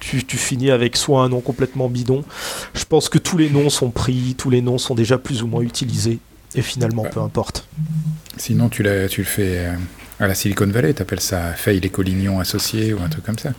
[0.00, 2.24] finis avec soit un nom complètement bidon.
[2.72, 5.46] Je pense que tous les noms sont pris, tous les noms sont déjà plus ou
[5.46, 6.18] moins utilisés.
[6.54, 7.68] Et finalement, peu importe.
[8.36, 9.74] Sinon, tu, tu le fais euh,
[10.20, 13.38] à la Silicon Valley, tu appelles ça Faye les Collignons associés ou un truc comme
[13.38, 13.52] ça.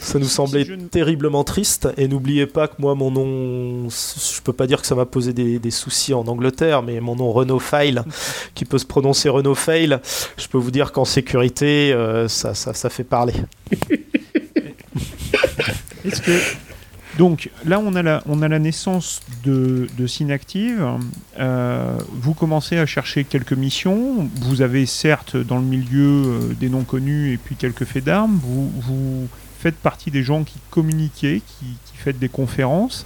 [0.00, 1.88] ça nous semblait terriblement triste.
[1.96, 5.32] Et n'oubliez pas que moi, mon nom, je peux pas dire que ça m'a posé
[5.32, 8.04] des, soucis en Angleterre, mais mon nom Renault File,
[8.54, 9.98] qui peut se prononcer Renault Fail,
[10.36, 13.34] je peux vous dire qu'en sécurité, euh, ça, ça, ça fait parler.
[16.04, 16.40] Est-ce que
[17.18, 20.84] donc là, on a la, naissance de, Synactive.
[21.38, 24.28] Euh, vous commencez à chercher quelques missions.
[24.42, 28.38] Vous avez certes dans le milieu euh, des noms connus et puis quelques faits d'armes.
[28.42, 31.66] Vous, faites partie des gens qui communiquaient, qui,
[32.04, 33.04] qui des conférences.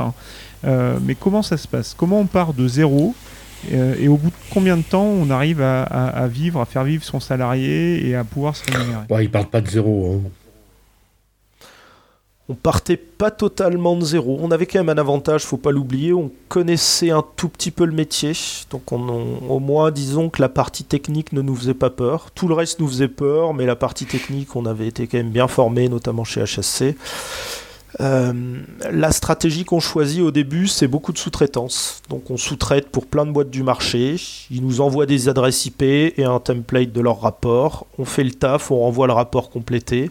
[0.64, 1.94] Euh, mais comment ça se passe?
[1.96, 3.14] Comment on part de zéro?
[3.72, 7.20] Et au bout de combien de temps on arrive à, vivre, à faire vivre son
[7.20, 9.04] salarié et à pouvoir se rémunérer?
[9.10, 10.22] Ouais, Il part pas de zéro.
[10.24, 10.30] Hein
[12.50, 14.36] on partait pas totalement de zéro.
[14.42, 16.12] On avait quand même un avantage, faut pas l'oublier.
[16.12, 18.32] On connaissait un tout petit peu le métier,
[18.70, 22.32] donc on, au moins disons que la partie technique ne nous faisait pas peur.
[22.34, 25.30] Tout le reste nous faisait peur, mais la partie technique, on avait été quand même
[25.30, 26.96] bien formé, notamment chez HSC.
[28.00, 28.32] Euh,
[28.90, 32.02] la stratégie qu'on choisit au début, c'est beaucoup de sous-traitance.
[32.08, 34.16] Donc on sous-traite pour plein de boîtes du marché.
[34.50, 37.86] Ils nous envoient des adresses IP et un template de leur rapport.
[37.96, 40.10] On fait le taf, on renvoie le rapport complété.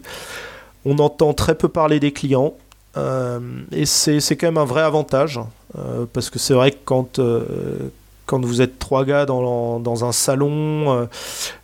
[0.84, 2.54] On entend très peu parler des clients.
[2.96, 3.38] Euh,
[3.72, 5.40] et c'est quand même un vrai avantage.
[5.78, 7.90] Euh, parce que c'est vrai que quand, euh,
[8.32, 11.08] vous êtes trois gars dans, un salon,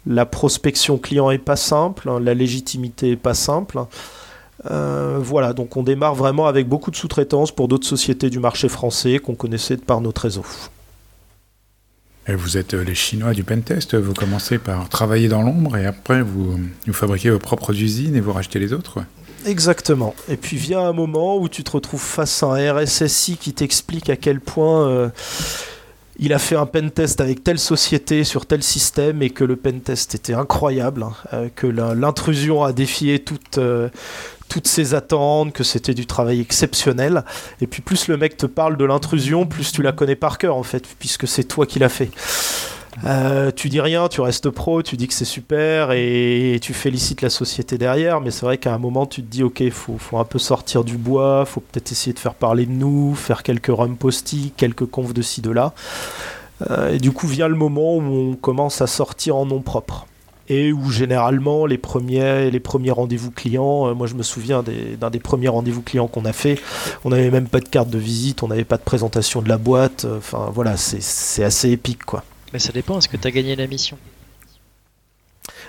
[0.07, 3.79] la prospection client est pas simple, hein, la légitimité est pas simple.
[4.65, 9.19] voilà, donc on démarre vraiment avec beaucoup de sous-traitance pour d'autres sociétés du marché français
[9.19, 10.45] qu'on connaissait par notre réseau.
[12.29, 16.59] Vous êtes les Chinois du pentest, vous commencez par travailler dans l'ombre et après vous,
[16.93, 19.05] fabriquez vos propres usines et vous rachetez les autres
[19.47, 20.15] Exactement.
[20.29, 24.11] Et puis vient un moment où tu te retrouves face à un RSSI qui t'explique
[24.11, 25.09] à quel point euh,
[26.19, 30.15] il a fait un pentest avec telle société sur tel système et que le pentest
[30.15, 33.89] était incroyable, hein, euh, que l'intrusion a défié toute, euh,
[34.49, 37.25] toutes ses attentes, que c'était du travail exceptionnel.
[37.61, 40.57] Et puis plus le mec te parle de l'intrusion, plus tu la connais par cœur
[40.57, 42.11] en fait, puisque c'est toi qui l'as fait.
[43.05, 47.21] Euh, tu dis rien, tu restes pro, tu dis que c'est super et tu félicites
[47.21, 50.19] la société derrière, mais c'est vrai qu'à un moment tu te dis ok, faut, faut
[50.19, 53.67] un peu sortir du bois, faut peut-être essayer de faire parler de nous, faire quelques
[53.67, 55.75] rum posty, quelques confs de ci de là.
[56.71, 60.07] Euh, et du coup vient le moment où on commence à sortir en nom propre
[60.49, 65.11] et où généralement les premiers, les premiers rendez-vous clients, euh, moi je me souviens d'un
[65.11, 66.61] des, premiers rendez-vous clients qu'on a fait,
[67.05, 69.59] on n'avait même pas de carte de visite, on n'avait pas de présentation de la
[69.59, 72.25] boîte, euh, enfin voilà, c'est assez épique quoi.
[72.53, 73.99] Mais ça dépend, est-ce que tu as gagné la mission?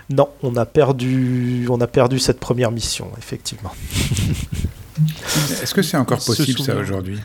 [0.10, 3.74] Non, on a, perdu, on a perdu cette première mission, effectivement.
[5.62, 7.20] est-ce que c'est encore possible ça aujourd'hui?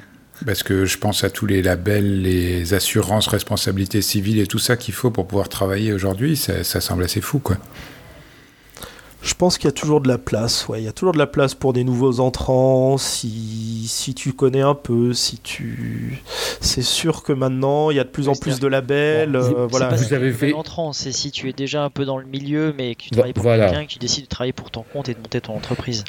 [0.44, 4.76] Parce que je pense à tous les labels, les assurances, responsabilités civiles et tout ça
[4.76, 6.36] qu'il faut pour pouvoir travailler aujourd'hui.
[6.36, 7.56] Ça, ça semble assez fou, quoi.
[9.22, 10.82] Je pense qu'il y a toujours de la place, ouais.
[10.82, 14.62] Il y a toujours de la place pour des nouveaux entrants, si, si tu connais
[14.62, 16.20] un peu, si tu...
[16.60, 19.86] C'est sûr que maintenant, il y a de plus en plus de labels, euh, voilà.
[19.86, 20.52] Pas vous avez fait...
[20.54, 23.32] entrant, c'est si tu es déjà un peu dans le milieu, mais que tu travailles
[23.32, 26.02] pour quelqu'un, que tu décides de travailler pour ton compte et de monter ton entreprise.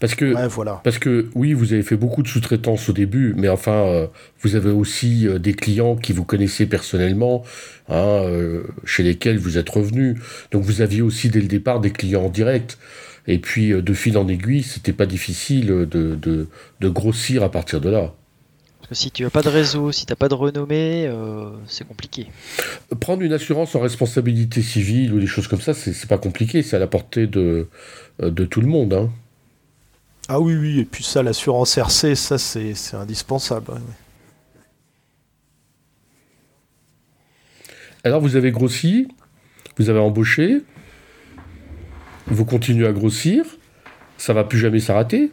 [0.00, 0.80] Parce que, voilà.
[0.82, 4.06] parce que oui, vous avez fait beaucoup de sous-traitance au début, mais enfin, euh,
[4.40, 7.44] vous avez aussi euh, des clients qui vous connaissez personnellement,
[7.90, 10.18] hein, euh, chez lesquels vous êtes revenu.
[10.52, 12.78] Donc vous aviez aussi dès le départ des clients en direct.
[13.26, 16.48] Et puis de fil en aiguille, c'était pas difficile de, de,
[16.80, 18.14] de, grossir à partir de là.
[18.78, 21.12] Parce que si tu n'as pas de réseau, si tu n'as pas de renommée,
[21.66, 22.26] c'est compliqué.
[22.98, 26.76] Prendre une assurance en responsabilité civile ou des choses comme ça, c'est pas compliqué, c'est
[26.76, 27.68] à la portée de,
[28.20, 28.94] de tout le monde.
[28.94, 29.10] Hein.
[30.32, 33.80] Ah oui, oui, et puis ça, l'assurance RC, ça c'est indispensable.
[38.04, 39.08] Alors vous avez grossi,
[39.76, 40.62] vous avez embauché,
[42.28, 43.44] vous continuez à grossir,
[44.18, 45.32] ça va plus jamais s'arrêter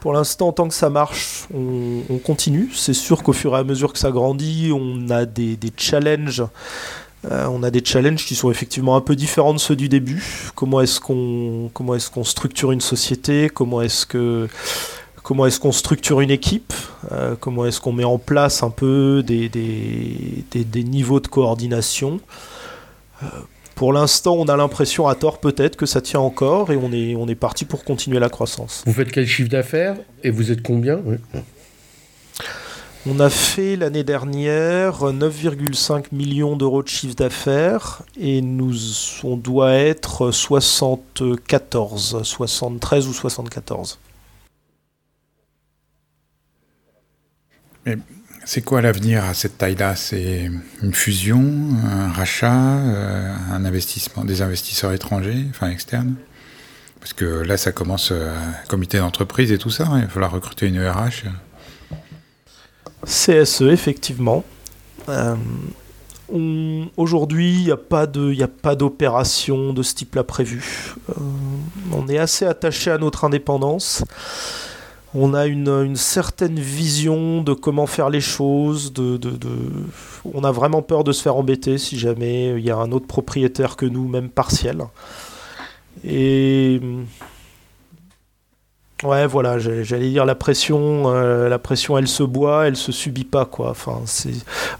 [0.00, 2.68] pour l'instant, tant que ça marche, on, continue.
[2.74, 6.42] C'est sûr qu'au fur et à mesure que ça grandit, on a des, des challenges
[7.30, 10.24] euh, on a des challenges qui sont effectivement un peu différents de ceux du début.
[10.54, 13.48] Comment est-ce qu'on structure une société?
[13.48, 14.48] Comment est-ce que
[15.22, 16.72] comment est-ce qu'on structure une équipe?
[17.12, 19.50] Euh, Comment est-ce qu'on met en place un peu des,
[20.84, 22.20] niveaux de coordination?
[23.22, 23.26] Euh,
[23.76, 27.14] Pour l'instant, on a l'impression, à tort peut-être, que ça tient encore et on est,
[27.14, 28.82] on est parti pour continuer la croissance.
[28.84, 31.00] Vous faites quel chiffre d'affaires et vous êtes combien?
[33.06, 38.74] On a fait l'année dernière 9,5 millions d'euros de chiffre d'affaires et nous,
[39.24, 43.98] on doit être 74, 73 ou 74.
[47.84, 47.98] Mais
[48.44, 49.96] c'est quoi l'avenir à cette taille-là?
[49.96, 50.48] C'est
[50.82, 51.42] une fusion,
[51.84, 56.14] un rachat, euh, un investissement, des investisseurs étrangers, enfin externes?
[57.00, 58.32] Parce que là, ça commence, euh,
[58.68, 61.24] comité d'entreprise et tout ça, hein, il va falloir recruter une ERH.
[63.04, 64.44] CSE, effectivement.
[65.08, 65.34] Euh,
[66.96, 67.72] aujourd'hui, il n'y
[68.42, 70.94] a pas d'opération de ce type-là prévue.
[71.10, 71.14] Euh,
[71.92, 74.04] on est assez attaché à notre indépendance.
[75.14, 78.94] On a une, certaine vision de comment faire les choses.
[80.24, 83.06] On a vraiment peur de se faire embêter si jamais il y a un autre
[83.06, 84.78] propriétaire que nous, même partiel.
[86.02, 86.80] Et
[89.02, 93.24] Ouais, voilà, j'allais dire la pression, euh, la pression, elle se boit, elle se subit
[93.24, 93.70] pas, quoi.
[93.70, 94.34] Enfin, c'est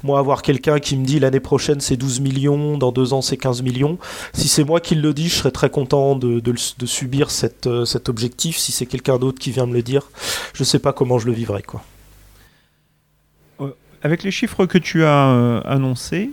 [0.04, 3.36] moi avoir quelqu'un qui me dit l'année prochaine c'est 12 millions, dans deux ans c'est
[3.36, 3.98] 15 millions.
[4.32, 6.40] Si c'est moi qui le dis, je serais très content de,
[6.84, 7.28] subir
[7.66, 8.58] euh, cet objectif.
[8.58, 10.08] Si c'est quelqu'un d'autre qui vient me le dire,
[10.54, 11.82] je sais pas comment je le vivrai, quoi.
[13.60, 16.30] Euh, avec les chiffres que tu as annoncés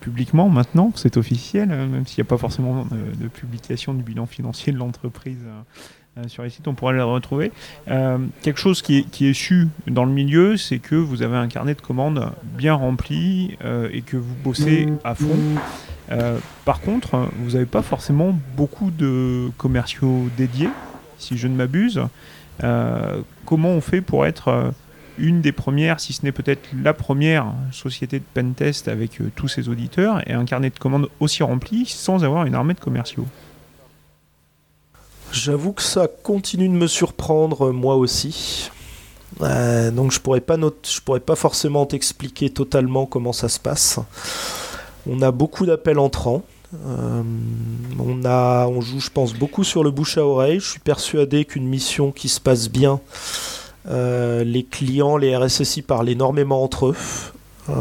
[0.00, 4.72] publiquement maintenant, c'est officiel, même s'il n'y a pas forcément de publication du bilan financier
[4.72, 5.44] de l'entreprise
[6.18, 7.52] euh, sur les sites, on pourrait les retrouver.
[7.88, 11.36] Euh, quelque chose qui est, qui est, su dans le milieu, c'est que vous avez
[11.36, 15.36] un carnet de commandes bien rempli euh, et que vous bossez à fond.
[16.64, 20.70] par contre, vous n'avez pas forcément beaucoup de commerciaux dédiés,
[21.18, 22.00] si je ne m'abuse.
[23.44, 24.72] comment on fait pour être
[25.18, 29.68] une des premières, si ce n'est peut-être la première société de pentest avec tous ses
[29.68, 33.26] auditeurs et un carnet de commandes aussi rempli sans avoir une armée de commerciaux
[35.32, 38.70] J'avoue que ça continue de me surprendre moi aussi.
[39.42, 44.00] Euh, donc je pourrais pas je pourrais pas forcément t'expliquer totalement comment ça se passe.
[45.06, 46.42] On a beaucoup d'appels entrants.
[46.86, 47.22] Euh,
[47.98, 50.60] on joue, je pense, beaucoup sur le bouche à oreille.
[50.60, 53.00] Je suis persuadé qu'une mission qui se passe bien,
[53.90, 56.96] euh, les clients, les RSSI parlent énormément entre eux.
[57.70, 57.74] Euh,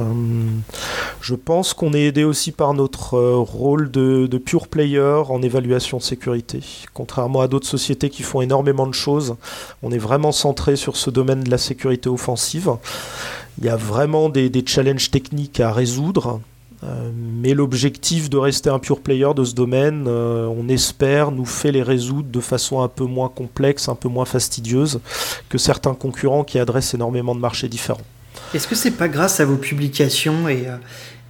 [1.21, 5.97] je pense qu'on est aidé aussi par notre euh, rôle de, pure player en évaluation
[5.97, 6.59] de sécurité.
[6.93, 9.35] Contrairement à d'autres sociétés qui font énormément de choses,
[9.83, 12.71] on est vraiment centré sur ce domaine de la sécurité offensive.
[13.59, 16.41] Il y a vraiment des, challenges techniques à résoudre.
[16.83, 21.71] Euh, mais l'objectif de rester un pure player de ce domaine, on espère, nous fait
[21.71, 24.99] les résoudre de façon un peu moins complexe, un peu moins fastidieuse
[25.49, 28.01] que certains concurrents qui adressent énormément de marchés différents.
[28.53, 30.77] Est-ce que c'est pas grâce à vos publications et, euh,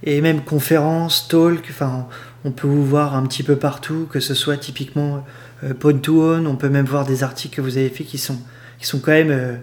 [0.04, 2.06] et même conférences, talks, enfin,
[2.44, 5.24] on peut vous voir un petit peu partout, que ce soit typiquement
[5.64, 8.18] euh, Point to Own, on peut même voir des articles que vous avez fait qui
[8.18, 8.38] sont,
[8.78, 9.56] qui sont quand même euh,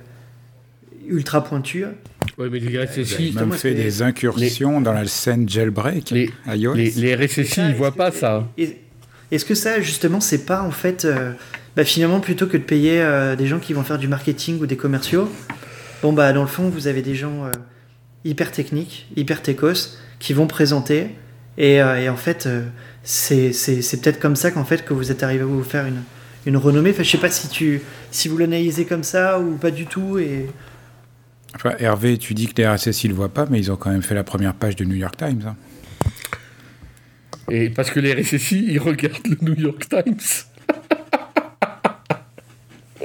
[1.08, 1.86] ultra pointus.
[2.38, 3.00] Oui, mais les.
[3.20, 7.76] Ils ont même fait des incursions dans la scène jailbreak les, Les, les RSSI, ils
[7.76, 8.48] voient pas ça.
[9.32, 11.08] Est-ce que ça, justement, c'est pas en fait
[11.76, 14.66] bah, finalement, plutôt que de payer euh, des gens qui vont faire du marketing ou
[14.66, 15.30] des commerciaux,
[16.02, 17.52] bon, bah, dans le fond, vous avez des gens euh,
[18.24, 21.10] hyper techniques, hyper techos, qui vont présenter.
[21.58, 22.50] Et, et en fait,
[23.04, 23.52] c'est
[24.02, 26.02] peut-être comme ça qu'en fait que vous êtes arrivé à vous faire une,
[26.46, 26.90] une renommée.
[26.92, 27.82] Enfin, je sais pas si, tu,
[28.12, 30.18] si vous l'analysez comme ça ou pas du tout.
[30.18, 30.48] Et...
[31.56, 33.90] Enfin, Hervé, tu dis que les RSSI ne le voient pas, mais ils ont quand
[33.90, 35.42] même fait la première page du New York Times.
[35.48, 35.56] Hein.
[37.50, 40.18] Et parce que les RSSI, ils regardent le New York Times.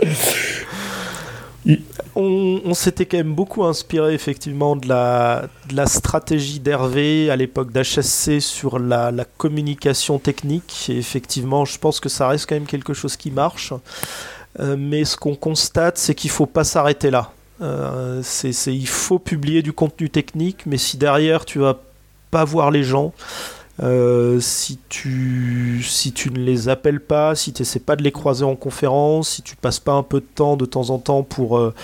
[2.16, 7.70] on, s'était quand même beaucoup inspiré effectivement de la, de la stratégie d'Hervé à l'époque
[7.72, 10.86] d'HSC sur la, communication technique.
[10.88, 13.72] Et effectivement, je pense que ça reste quand même quelque chose qui marche.
[14.58, 17.32] Euh, mais ce qu'on constate, c'est qu'il ne faut pas s'arrêter là.
[17.62, 21.78] Euh, c'est, il faut publier du contenu technique, mais si derrière tu vas
[22.30, 23.12] pas voir les gens,
[23.82, 28.12] euh, si, tu, si tu ne les appelles pas, si tu n'essaies pas de les
[28.12, 31.22] croiser en conférence, si tu passes pas un peu de temps de temps en temps
[31.22, 31.74] pour, euh,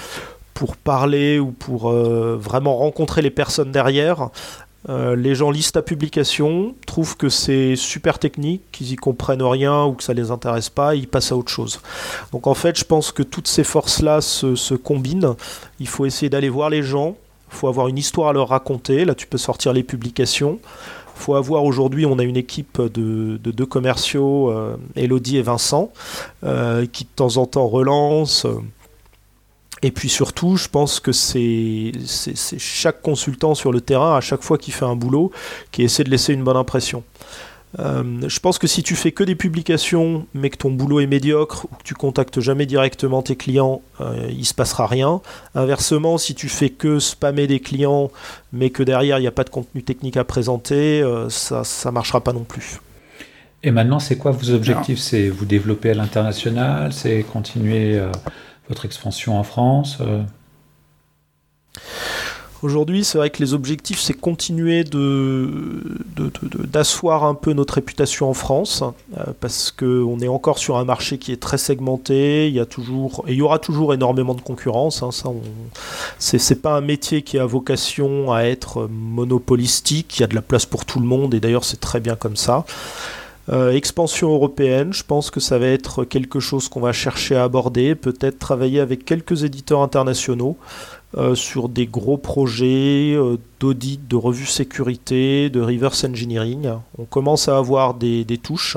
[0.55, 4.31] pour parler ou pour vraiment rencontrer les personnes derrière,
[4.89, 9.95] les gens lisent ta publication, trouvent que c'est super technique, qu'ils y comprennent rien ou
[9.95, 11.81] que ça les intéresse pas, ils passent à autre chose.
[12.33, 15.35] Donc en fait, je pense que toutes ces forces-là se, se combinent.
[15.81, 17.17] Il faut essayer d'aller voir les gens,
[17.53, 19.05] il faut avoir une histoire à leur raconter.
[19.05, 20.61] Là, tu peux sortir les publications
[21.17, 25.91] faut avoir aujourd'hui, on a une équipe de, deux commerciaux, euh, Elodie et Vincent,
[26.45, 28.47] euh, qui de temps en temps relancent.
[29.83, 31.93] Et puis surtout, je pense que c'est
[32.59, 35.31] chaque consultant sur le terrain, à chaque fois qu'il fait un boulot,
[35.71, 37.05] qui essaie de laisser une bonne impression.
[37.79, 41.07] Euh, je pense que si tu fais que des publications, mais que ton boulot est
[41.07, 45.21] médiocre, ou que tu contactes jamais directement tes clients, euh, il se passera rien.
[45.55, 48.11] Inversement, si tu fais que spammer des clients,
[48.53, 51.91] mais que derrière il n'y a pas de contenu technique à présenter, euh, ça ne
[51.91, 52.81] marchera pas non plus.
[53.63, 54.99] Et maintenant, c'est quoi vos objectifs?
[54.99, 56.93] C'est vous développer à l'international?
[56.93, 58.01] C'est continuer
[58.69, 59.99] votre expansion en France
[62.63, 65.99] Aujourd'hui, c'est vrai que les objectifs, c'est continuer de,
[66.65, 68.83] d'asseoir un peu notre réputation en France,
[69.19, 72.65] euh, parce qu'on est encore sur un marché qui est très segmenté, il y a
[72.65, 75.03] toujours, et il y aura toujours énormément de concurrence.
[75.03, 75.29] Hein, ça,
[76.19, 80.43] c'est, pas un métier qui a vocation à être monopolistique, il y a de la
[80.43, 82.65] place pour tout le monde, et d'ailleurs c'est très bien comme ça.
[83.49, 87.45] Euh, expansion européenne, je pense que ça va être quelque chose qu'on va chercher à
[87.45, 90.57] aborder, peut-être travailler avec quelques éditeurs internationaux.
[91.17, 96.69] Euh, sur des gros projets euh, d'audit, de revue sécurité, de reverse engineering.
[96.99, 98.77] On commence à avoir des, touches.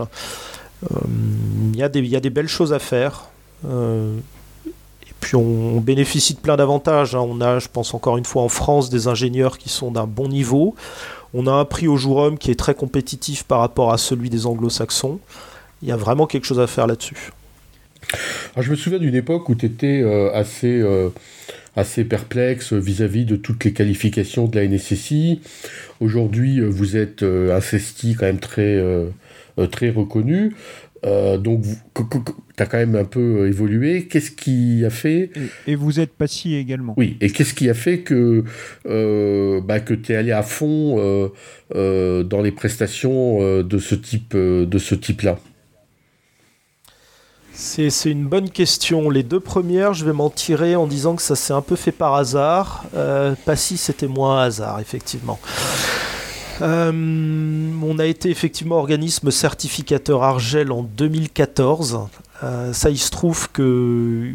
[0.93, 3.25] Il y, a des belles choses à faire.
[3.65, 7.13] et puis on, bénéficie de plein d'avantages.
[7.13, 7.25] Hein.
[7.27, 10.29] On a, je pense encore une fois en France, des ingénieurs qui sont d'un bon
[10.29, 10.75] niveau.
[11.33, 14.29] On a un prix au jour homme qui est très compétitif par rapport à celui
[14.29, 15.19] des anglo-saxons.
[15.81, 17.31] Il y a vraiment quelque chose à faire là-dessus.
[18.57, 20.03] je me souviens d'une époque où tu étais
[20.33, 20.83] assez
[21.79, 25.41] assez perplexe vis-à-vis de toutes les qualifications de la NSSI.
[25.99, 29.09] Aujourd'hui, euh, vous êtes euh, un CESTI quand même euh,
[29.71, 30.53] très reconnu.
[31.03, 31.63] Donc,
[32.57, 34.07] tu as quand même un peu évolué.
[34.07, 35.31] Qu'est-ce qui a fait.
[35.67, 36.93] Et, vous êtes passé également.
[36.97, 38.43] Oui, et qu'est-ce qui a fait que,
[39.61, 40.97] bah, que tu es allé à fond
[41.73, 43.95] dans les prestations de ce
[44.95, 45.39] type-là?
[47.61, 49.09] C'est une bonne question.
[49.09, 51.91] Les deux premières, je vais m'en tirer en disant que ça s'est un peu fait
[51.91, 52.85] par hasard.
[52.95, 55.37] Euh, si c'était moins hasard, effectivement.
[56.61, 61.99] Euh, on a été effectivement organisme certificateur Argel en 2014.
[62.43, 64.31] Euh, ça, il se trouve que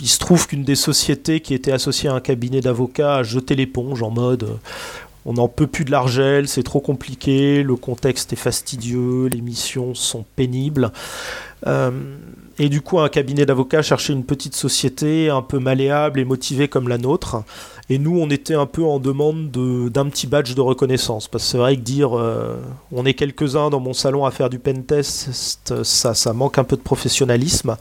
[0.00, 3.54] il se trouve qu'une des sociétés qui était associée à un cabinet d'avocats a jeté
[3.54, 4.58] l'éponge en mode
[5.26, 9.94] on n'en peut plus de l'Argel, c'est trop compliqué, le contexte est fastidieux, les missions
[9.94, 10.92] sont pénibles.
[11.66, 11.90] Euh,
[12.58, 16.68] et du coup, un cabinet d'avocats cherchait une petite société un peu malléable et motivée
[16.68, 17.42] comme la nôtre.
[17.90, 21.28] Et nous, on était un peu en demande d'un petit badge de reconnaissance.
[21.28, 22.56] Parce que c'est vrai que dire euh,
[22.92, 25.32] on est quelques-uns dans mon salon à faire du pentest,
[25.82, 27.76] ça, ça manque un peu de professionnalisme.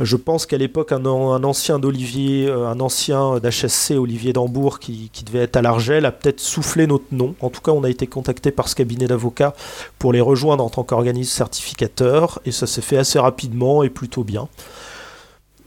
[0.00, 5.44] Je pense qu'à l'époque, un, ancien d'Olivier, euh, un ancien d'HSC, Olivier Dambourg, qui, devait
[5.44, 7.36] être à l'Argel, a peut-être soufflé notre nom.
[7.40, 9.54] En tout cas, on a été contacté par ce cabinet d'avocats
[10.00, 14.24] pour les rejoindre en tant qu'organisme certificateur, et ça s'est fait assez rapidement et plutôt
[14.24, 14.48] bien.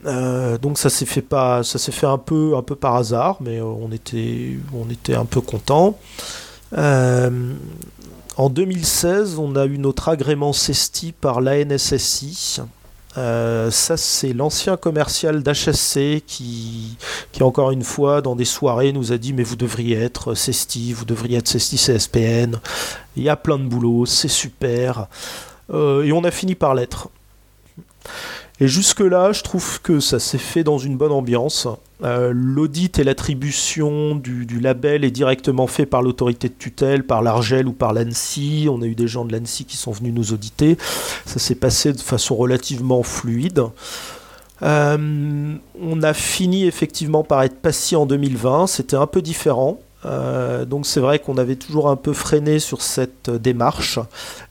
[0.05, 3.38] Euh, donc ça s'est fait pas, ça s'est fait un peu, un peu par hasard,
[3.39, 5.97] mais euh, on était, on était un peu content.
[6.75, 12.59] en 2016, on a eu notre agrément CESTI par l'ANSSI,
[13.18, 16.97] euh, ça, c'est l'ancien commercial d'HSC qui,
[17.32, 20.93] qui, encore une fois, dans des soirées, nous a dit Mais vous devriez être CESTI,
[20.93, 22.59] vous devriez être CESTI CSPN.
[23.15, 25.07] Il y a plein de boulot, c'est super.
[25.74, 27.09] Euh, et on a fini par l'être.
[28.59, 31.67] Et jusque-là, je trouve que ça s'est fait dans une bonne ambiance.
[32.03, 37.67] Euh, l'audit et l'attribution du, label est directement fait par l'autorité de tutelle, par l'Argel
[37.67, 38.67] ou par l'ANSI.
[38.69, 40.77] On a eu des gens de l'ANSI qui sont venus nous auditer.
[41.25, 43.63] Ça s'est passé de façon relativement fluide.
[44.63, 48.65] Euh, on a fini effectivement par être passé en 2020.
[48.65, 49.79] C'était un peu différent.
[50.07, 53.99] Euh, donc c'est vrai qu'on avait toujours un peu freiné sur cette démarche,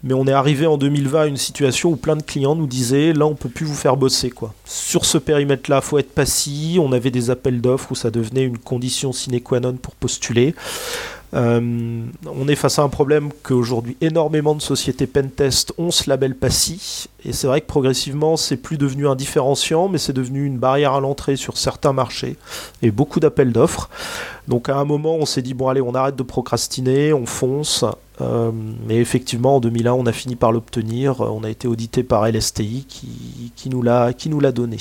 [0.02, 3.12] mais on est arrivé en 2020 à une situation où plein de clients nous disaient
[3.12, 4.54] là on peut plus vous faire bosser quoi.
[4.64, 6.78] Sur ce périmètre-là, faut être passif.
[6.78, 10.54] On avait des appels d'offres où ça devenait une condition sine qua non pour postuler.
[11.36, 16.34] Euh, on est face à un problème qu'aujourd'hui énormément de sociétés pentest ont ce label
[16.34, 20.56] PASSI, et c'est vrai que progressivement c'est plus devenu un différenciant, mais c'est devenu une
[20.56, 22.36] barrière à l'entrée sur certains marchés,
[22.80, 23.90] et beaucoup d'appels d'offres.
[24.48, 27.84] Donc à un moment on s'est dit bon allez on arrête de procrastiner, on fonce,
[28.22, 28.50] euh,
[28.86, 32.86] mais effectivement en 2001 on a fini par l'obtenir, on a été audité par LSTI
[32.88, 34.78] qui, qui nous l'a donné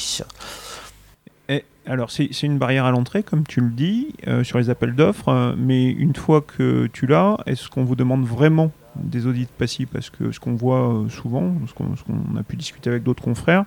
[1.88, 5.30] alors c'est une barrière à l'entrée, comme tu le dis, euh, sur les appels d'offres,
[5.30, 9.90] euh, mais une fois que tu l'as, est-ce qu'on vous demande vraiment des audits passifs?
[9.92, 13.66] Parce que ce qu'on voit euh, souvent, ce qu'on a pu discuter avec d'autres confrères,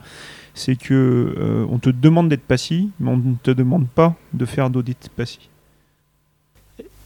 [0.54, 4.70] c'est que on te demande d'être passif, mais on ne te demande pas de faire
[4.70, 5.48] d'audits passifs.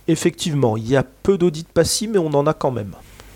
[0.09, 2.95] Effectivement, il y a peu d'audits passifs, mais on en a quand même.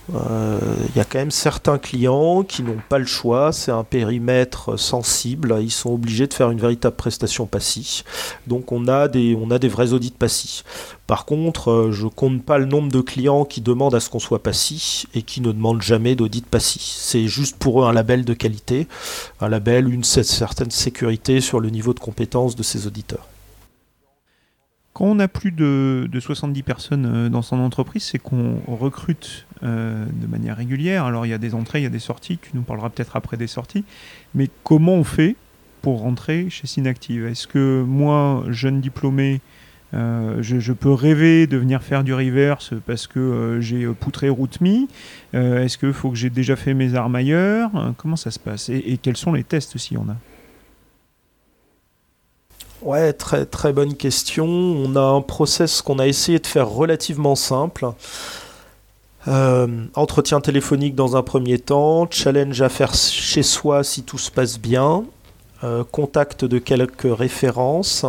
[0.08, 0.58] Il euh,
[0.94, 5.56] y a quand même certains clients qui n'ont pas le choix, c'est un périmètre sensible,
[5.60, 8.04] ils sont obligés de faire une véritable prestation passive.
[8.46, 9.34] Donc on a des,
[9.68, 10.64] vrais audits passifs.
[11.08, 14.20] Par contre, euh, je compte pas le nombre de clients qui demandent à ce qu'on
[14.20, 16.82] soit passif et qui ne demandent jamais d'audit passif.
[16.82, 18.86] C'est juste pour eux un label de qualité,
[19.40, 23.26] un label, une certaine sécurité sur le niveau de compétence de ces auditeurs.
[24.96, 30.06] Quand on a plus de, 70 personnes euh, dans son entreprise, c'est qu'on recrute euh,
[30.06, 31.04] de manière régulière.
[31.04, 33.14] Alors il y a des entrées, il y a des sorties, tu nous parleras peut-être
[33.14, 33.84] après des sorties.
[34.34, 35.36] Mais comment on fait
[35.82, 37.26] pour rentrer chez Synactive?
[37.26, 39.42] Est-ce que moi, jeune diplômé,
[39.92, 44.86] euh, je, peux rêver de venir faire du reverse parce que j'ai poutré RootMe?
[45.34, 47.70] Est-ce qu'il faut que j'ai déjà fait mes armes ailleurs?
[47.98, 48.70] Comment ça se passe?
[48.70, 50.16] Et, et, quels sont les tests si on a
[52.82, 54.46] Ouais, très, très bonne question.
[54.46, 57.86] On a un process qu'on a essayé de faire relativement simple.
[59.28, 64.30] Euh, entretien téléphonique dans un premier temps, challenge à faire chez soi si tout se
[64.30, 65.04] passe bien,
[65.64, 68.06] euh, contact de quelques références,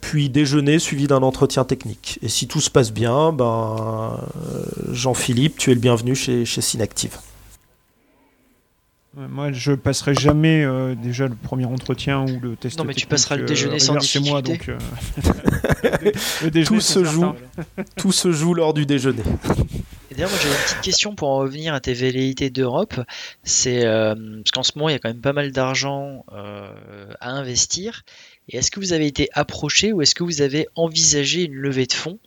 [0.00, 2.20] puis déjeuner suivi d'un entretien technique.
[2.22, 6.60] Et si tout se passe bien, ben, euh, Jean-Philippe, tu es le bienvenu chez, chez
[6.60, 7.18] Synactive.
[9.16, 12.78] Moi, je passerai jamais euh, déjà le premier entretien ou le test.
[12.78, 14.30] Non, mais tu passeras le euh, déjeuner sans difficulté.
[14.30, 14.78] Moi, donc, euh,
[16.42, 17.32] le tout se joue,
[17.96, 19.22] tout se joue lors du déjeuner.
[20.10, 23.00] D'ailleurs, moi j'ai une petite question pour en revenir à tes velléités d'Europe.
[23.42, 28.02] C'est parce qu'en ce moment il y a quand même pas mal d'argent à investir.
[28.48, 31.86] Et est-ce que vous avez été approché ou est-ce que vous avez envisagé une levée
[31.86, 32.18] de fonds?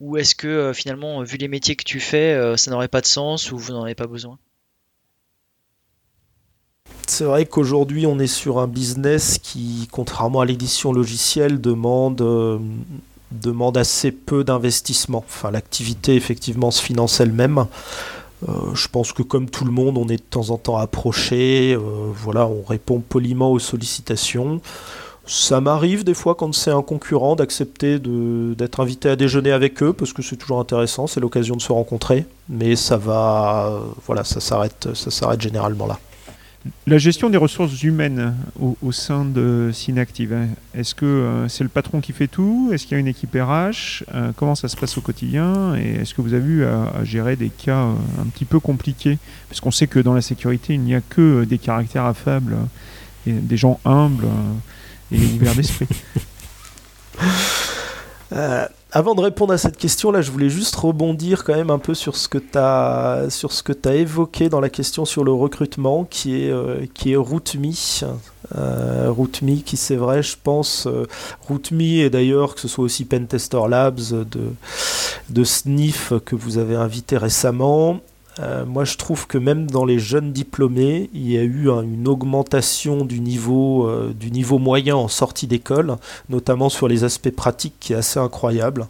[0.00, 3.50] Ou est-ce que finalement, vu les métiers que tu fais, ça n'aurait pas de sens
[3.50, 4.38] ou vous n'en avez pas besoin?
[7.06, 12.58] C'est vrai qu'aujourd'hui, on est sur un business qui, contrairement à l'édition logicielle, demande, euh,
[13.74, 15.24] assez peu d'investissement.
[15.26, 17.66] Enfin, l'activité, effectivement, se finance elle-même.
[18.48, 21.74] Euh, je pense que comme tout le monde, on est de temps en temps approché.
[21.74, 21.80] Euh,
[22.14, 24.60] voilà, on répond poliment aux sollicitations.
[25.28, 29.92] Ça m'arrive des fois quand c'est un concurrent d'accepter d'être invité à déjeuner avec eux
[29.92, 32.26] parce que c'est toujours intéressant, c'est l'occasion de se rencontrer.
[32.48, 35.98] Mais ça va, voilà, ça s'arrête, ça s'arrête généralement là.
[36.86, 40.46] La gestion des ressources humaines au, sein de Synactive, hein.
[40.74, 42.70] est-ce que euh, c'est le patron qui fait tout?
[42.72, 45.74] Est-ce qu'il y a une équipe RH euh, Comment ça se passe au quotidien?
[45.76, 49.18] Et est-ce que vous avez eu à, gérer des cas euh, un petit peu compliqués?
[49.48, 52.56] Parce qu'on sait que dans la sécurité, il n'y a que des caractères affables,
[53.26, 54.26] des gens humbles
[55.10, 55.88] et ouverts d'esprit.
[58.92, 61.92] Avant de répondre à cette question là, je voulais juste rebondir quand même un peu
[61.92, 66.04] sur ce que tu as sur ce que évoqué dans la question sur le recrutement
[66.04, 67.72] qui est euh, qui est RootMe.
[68.56, 71.04] Euh, RootMe qui c'est vrai, je pense euh,
[71.48, 74.52] RootMe et d'ailleurs que ce soit aussi Pentester Labs de
[75.30, 78.00] de que vous avez invité récemment
[78.38, 82.06] euh, moi, je trouve que même dans les jeunes diplômés, il y a eu une
[82.06, 85.96] augmentation du niveau, euh, du niveau moyen en sortie d'école,
[86.28, 88.88] notamment sur les aspects pratiques, qui est assez incroyable.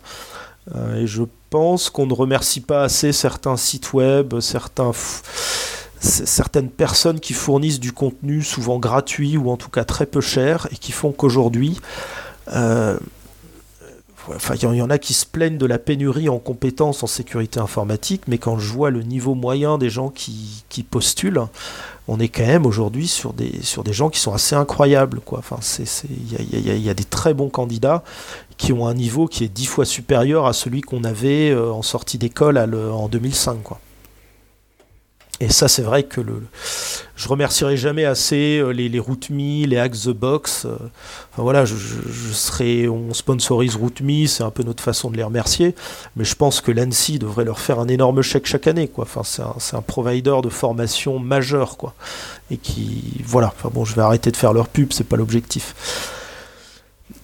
[0.74, 4.92] Euh, et je pense qu'on ne remercie pas assez certains sites web, certains
[5.98, 10.68] certaines personnes qui fournissent du contenu souvent gratuit ou en tout cas très peu cher
[10.70, 11.80] et qui font qu'aujourd'hui
[14.34, 17.60] enfin, il y en a qui se plaignent de la pénurie en compétences en sécurité
[17.60, 21.42] informatique, mais quand je vois le niveau moyen des gens qui, qui postulent,
[22.08, 25.20] on est quand même aujourd'hui sur des, sur des gens qui sont assez incroyables.
[26.08, 28.04] Il y, y, a des très bons candidats
[28.56, 32.18] qui ont un niveau qui est dix fois supérieur à celui qu'on avait en sortie
[32.18, 33.62] d'école en 2005.
[33.62, 33.80] Quoi.
[35.40, 36.42] Et ça, c'est vrai que le,
[37.14, 40.64] je remercierai jamais assez euh, les, les RootMe, les Hacks the Box.
[40.64, 40.76] Euh,
[41.32, 45.22] enfin voilà, je, je, serai, on sponsorise RootMe, c'est un peu notre façon de les
[45.22, 45.74] remercier.
[46.16, 49.04] Mais je pense que l'ANSI devrait leur faire un énorme chèque chaque année, quoi.
[49.04, 51.94] Enfin, c'est un, un, provider de formation majeur, quoi.
[52.50, 53.52] Et qui, voilà.
[53.56, 55.74] Enfin bon, je vais arrêter de faire leur pub, c'est pas l'objectif.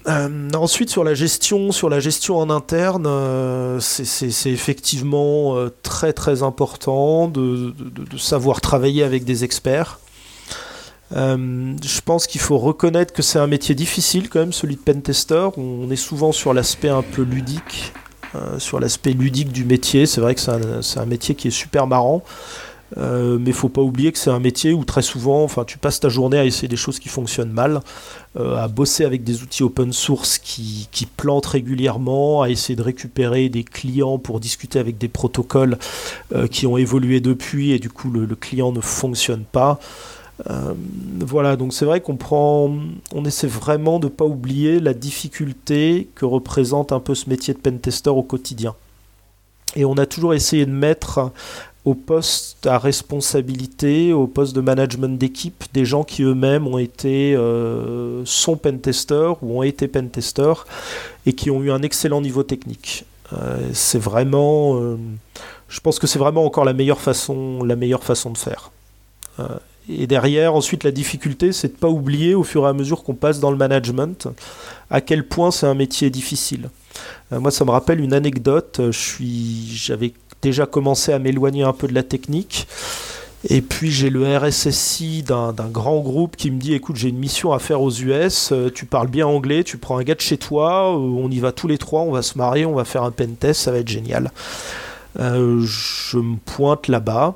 [0.08, 6.12] Euh, ensuite, sur la gestion, sur la gestion en interne, euh, c'est effectivement euh, très
[6.12, 7.72] très important de,
[8.18, 10.00] savoir travailler avec des experts.
[11.14, 15.50] Je pense qu'il faut reconnaître que c'est un métier difficile quand même, celui de pentester.
[15.58, 17.92] On est souvent sur l'aspect un peu ludique,
[18.56, 20.06] sur l'aspect ludique du métier.
[20.06, 22.24] C'est vrai que c'est un, métier qui est super marrant.
[22.98, 26.00] Euh, mais faut pas oublier que c'est un métier où très souvent, enfin, tu passes
[26.00, 27.80] ta journée à essayer des choses qui fonctionnent mal,
[28.38, 32.82] euh, à bosser avec des outils open source qui, qui, plantent régulièrement, à essayer de
[32.82, 35.78] récupérer des clients pour discuter avec des protocoles
[36.34, 39.78] euh, qui ont évolué depuis et du coup le, le client ne fonctionne pas.
[40.50, 40.74] Euh,
[41.20, 42.70] voilà, donc c'est vrai qu'on prend,
[43.14, 47.58] on essaie vraiment de pas oublier la difficulté que représente un peu ce métier de
[47.58, 48.74] pentester au quotidien.
[49.74, 51.30] Et on a toujours essayé de mettre
[51.84, 57.34] au poste à responsabilité, au poste de management d'équipe, des gens qui eux-mêmes ont été,
[57.34, 60.64] euh, sont pentesters ou ont été pentesters
[61.26, 63.04] et qui ont eu un excellent niveau technique.
[63.32, 64.96] Euh, c'est vraiment, euh,
[65.68, 68.70] je pense que c'est vraiment encore la meilleure façon, la meilleure façon de faire.
[69.40, 69.48] Euh,
[69.88, 73.14] et derrière, ensuite, la difficulté, c'est de pas oublier au fur et à mesure qu'on
[73.14, 74.28] passe dans le management
[74.90, 76.68] à quel point c'est un métier difficile.
[77.32, 78.80] Moi, ça me rappelle une anecdote.
[78.90, 80.12] Je suis, j'avais
[80.42, 82.66] déjà commencé à m'éloigner un peu de la technique.
[83.48, 87.52] Et puis j'ai le RSSI d'un grand groupe qui me dit écoute j'ai une mission
[87.52, 90.36] à faire aux US, euh, tu parles bien anglais, tu prends un gars de chez
[90.36, 93.02] toi, euh, on y va tous les trois, on va se marier, on va faire
[93.02, 94.30] un pen test, ça va être génial.
[95.18, 97.34] Euh, je me pointe là-bas,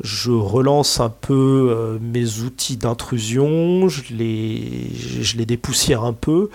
[0.00, 6.50] je relance un peu mes outils d'intrusion, je les, je les dépoussière un peu.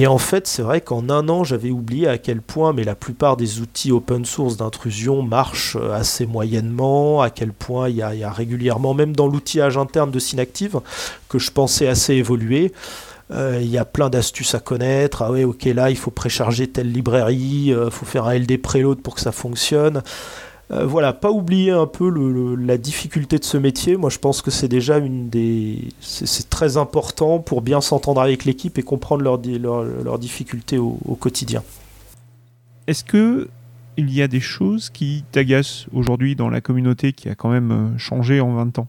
[0.00, 2.94] Et en fait, c'est vrai qu'en un an, j'avais oublié à quel point, mais la
[2.94, 8.02] plupart des outils open source d'intrusion marchent euh, assez moyennement, à quel point il y,
[8.02, 10.80] a, régulièrement, même dans l'outillage interne de Synactive,
[11.28, 12.72] que je pensais assez évoluer,
[13.32, 15.22] euh, il y a plein d'astuces à connaître.
[15.22, 18.62] Ah ouais, ok, là, il faut précharger telle librairie, il euh, faut faire un LD
[18.62, 20.02] preload pour que ça fonctionne.
[20.70, 22.10] Euh, voilà, pas oublier un peu
[22.56, 23.96] la difficulté de ce métier.
[23.96, 28.44] Moi, je pense que c'est déjà une des, c'est très important pour bien s'entendre avec
[28.44, 31.62] l'équipe et comprendre leurs difficultés au, quotidien.
[32.86, 33.48] Est-ce que
[33.96, 37.72] il y a des choses qui t'agacent aujourd'hui dans la communauté qui a quand même
[37.72, 38.88] euh, changé en 20 ans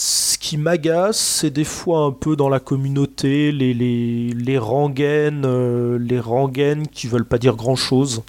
[0.00, 5.44] ce qui m'agace, c'est des fois un peu dans la communauté, les, les, les rengaines,
[5.44, 8.24] euh, les rengaines qui veulent pas dire grand chose.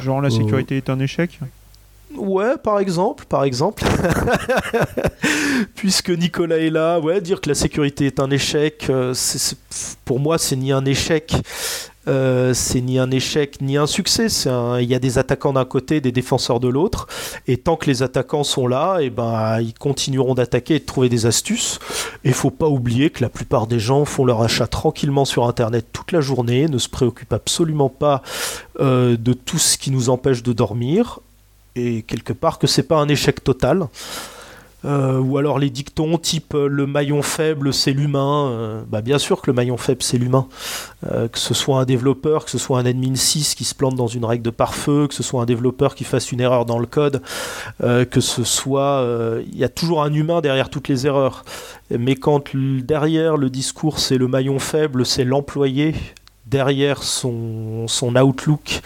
[0.00, 1.40] Genre la euh, sécurité est un échec
[2.16, 3.82] Ouais, par exemple, par exemple.
[5.74, 9.12] Puisque Nicolas est là, ouais, dire que la sécurité est un échec, euh,
[10.04, 11.34] pour moi, c'est ni un échec,
[12.08, 14.26] euh, c'est ni un échec ni un succès.
[14.80, 17.06] Il y a des attaquants d'un côté, des défenseurs de l'autre.
[17.46, 21.08] Et tant que les attaquants sont là, eh ben, ils continueront d'attaquer et de trouver
[21.08, 21.78] des astuces.
[22.24, 25.86] Et faut pas oublier que la plupart des gens font leur achat tranquillement sur Internet
[25.92, 28.22] toute la journée, ne se préoccupent absolument pas
[28.80, 31.20] euh, de tout ce qui nous empêche de dormir.
[31.74, 33.88] Et quelque part que c'est pas un échec total.
[34.84, 38.50] Euh, ou alors les dictons type euh, le maillon faible c'est l'humain.
[38.50, 40.48] Euh, bah bien sûr que le maillon faible c'est l'humain.
[41.02, 44.06] que ce soit un développeur, que ce soit un admin 6 qui se plante dans
[44.06, 46.86] une règle de pare-feu, que ce soit un développeur qui fasse une erreur dans le
[46.86, 47.22] code,
[47.80, 49.06] que ce soit...
[49.46, 51.44] Il y a toujours un humain derrière toutes les erreurs.
[51.90, 55.94] Mais quand derrière le discours c'est le maillon faible, c'est l'employé
[56.46, 58.80] derrière son, son Outlook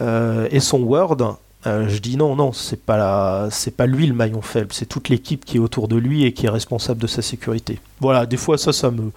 [0.00, 4.42] et son Word, euh, je dis non, non, c'est pas c'est pas lui le maillon
[4.42, 7.22] faible, c'est toute l'équipe qui est autour de lui et qui est responsable de sa
[7.22, 7.78] sécurité.
[8.00, 9.12] Voilà, des fois ça, ça me,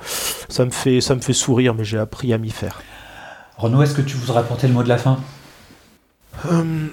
[0.47, 2.81] ça me fait, ça me fait sourire, mais j'ai appris à m'y faire.
[3.57, 5.19] Renaud, est-ce que tu voudrais apporter le mot de la fin?
[6.49, 6.87] Euh,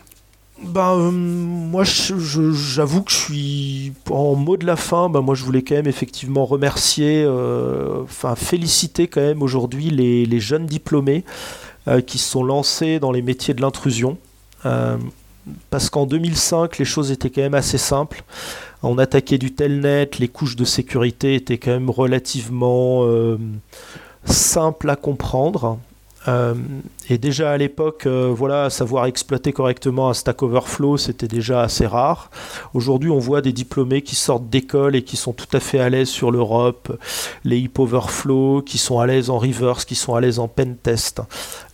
[0.62, 5.08] bah, euh, moi, j'avoue que je suis en mot de la fin.
[5.08, 7.28] Bah, moi, je voulais quand même effectivement remercier,
[8.02, 11.24] enfin féliciter quand même aujourd'hui les, les, jeunes diplômés
[12.06, 14.16] qui se sont lancés dans les métiers de l'intrusion
[15.70, 18.24] parce qu'en 2005, les choses étaient quand même assez simples.
[18.82, 23.38] On attaquait du telnet, les couches de sécurité étaient quand même relativement euh,
[24.24, 25.78] simples à comprendre.
[26.26, 26.54] Euh,
[27.10, 31.86] et déjà à l'époque, euh, voilà, savoir exploiter correctement un Stack Overflow, c'était déjà assez
[31.86, 32.30] rare.
[32.72, 35.90] Aujourd'hui, on voit des diplômés qui sortent d'école et qui sont tout à fait à
[35.90, 36.98] l'aise sur l'Europe,
[37.44, 40.76] les Hip Overflow, qui sont à l'aise en reverse, qui sont à l'aise en pen
[40.76, 41.20] test,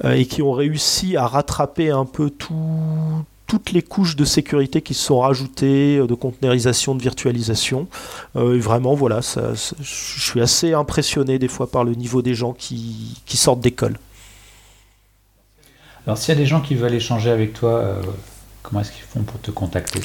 [0.05, 4.95] et qui ont réussi à rattraper un peu tout, toutes les couches de sécurité qui
[4.95, 7.89] se sont rajoutées, euh, de conteneurisation, de virtualisation.
[8.37, 12.53] Euh, et vraiment, voilà, je suis assez impressionné des fois par le niveau des gens
[12.53, 13.99] qui, sortent d'école.
[16.07, 18.01] Alors, s'il y a des gens qui veulent échanger avec toi, euh,
[18.63, 20.01] comment est-ce qu'ils font pour te contacter?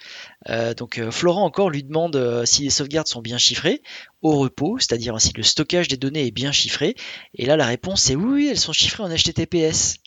[0.49, 3.81] Euh, donc Florent encore lui demande si les sauvegardes sont bien chiffrées
[4.21, 6.95] au repos, c'est-à-dire si le stockage des données est bien chiffré.
[7.33, 9.99] Et là, la réponse c'est oui, oui, elles sont chiffrées en HTTPS.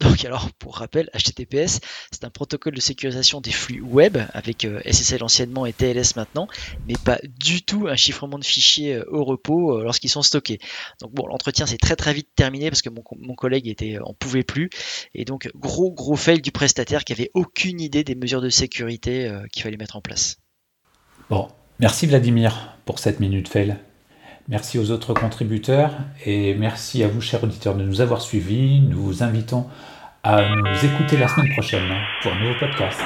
[0.00, 1.80] Donc alors, pour rappel, HTTPS,
[2.10, 6.48] c'est un protocole de sécurisation des flux web, avec euh, SSL anciennement et TLS maintenant,
[6.88, 10.58] mais pas du tout un chiffrement de fichiers euh, au repos euh, lorsqu'ils sont stockés.
[11.00, 14.42] Donc bon, l'entretien s'est très très vite terminé parce que mon, collègue était en pouvait
[14.42, 14.70] plus,
[15.14, 19.32] et donc gros gros fail du prestataire qui avait aucune idée des mesures de sécurité
[19.52, 20.36] qu'il fallait mettre en place.
[21.30, 21.48] Bon,
[21.78, 23.76] merci Vladimir pour cette minute fail.
[24.48, 25.92] Merci aux autres contributeurs
[26.26, 28.80] et merci à vous, chers auditeurs, de nous avoir suivis.
[28.80, 29.66] Nous vous invitons
[30.22, 31.88] à nous écouter la semaine prochaine
[32.22, 33.00] pour un nouveau podcast.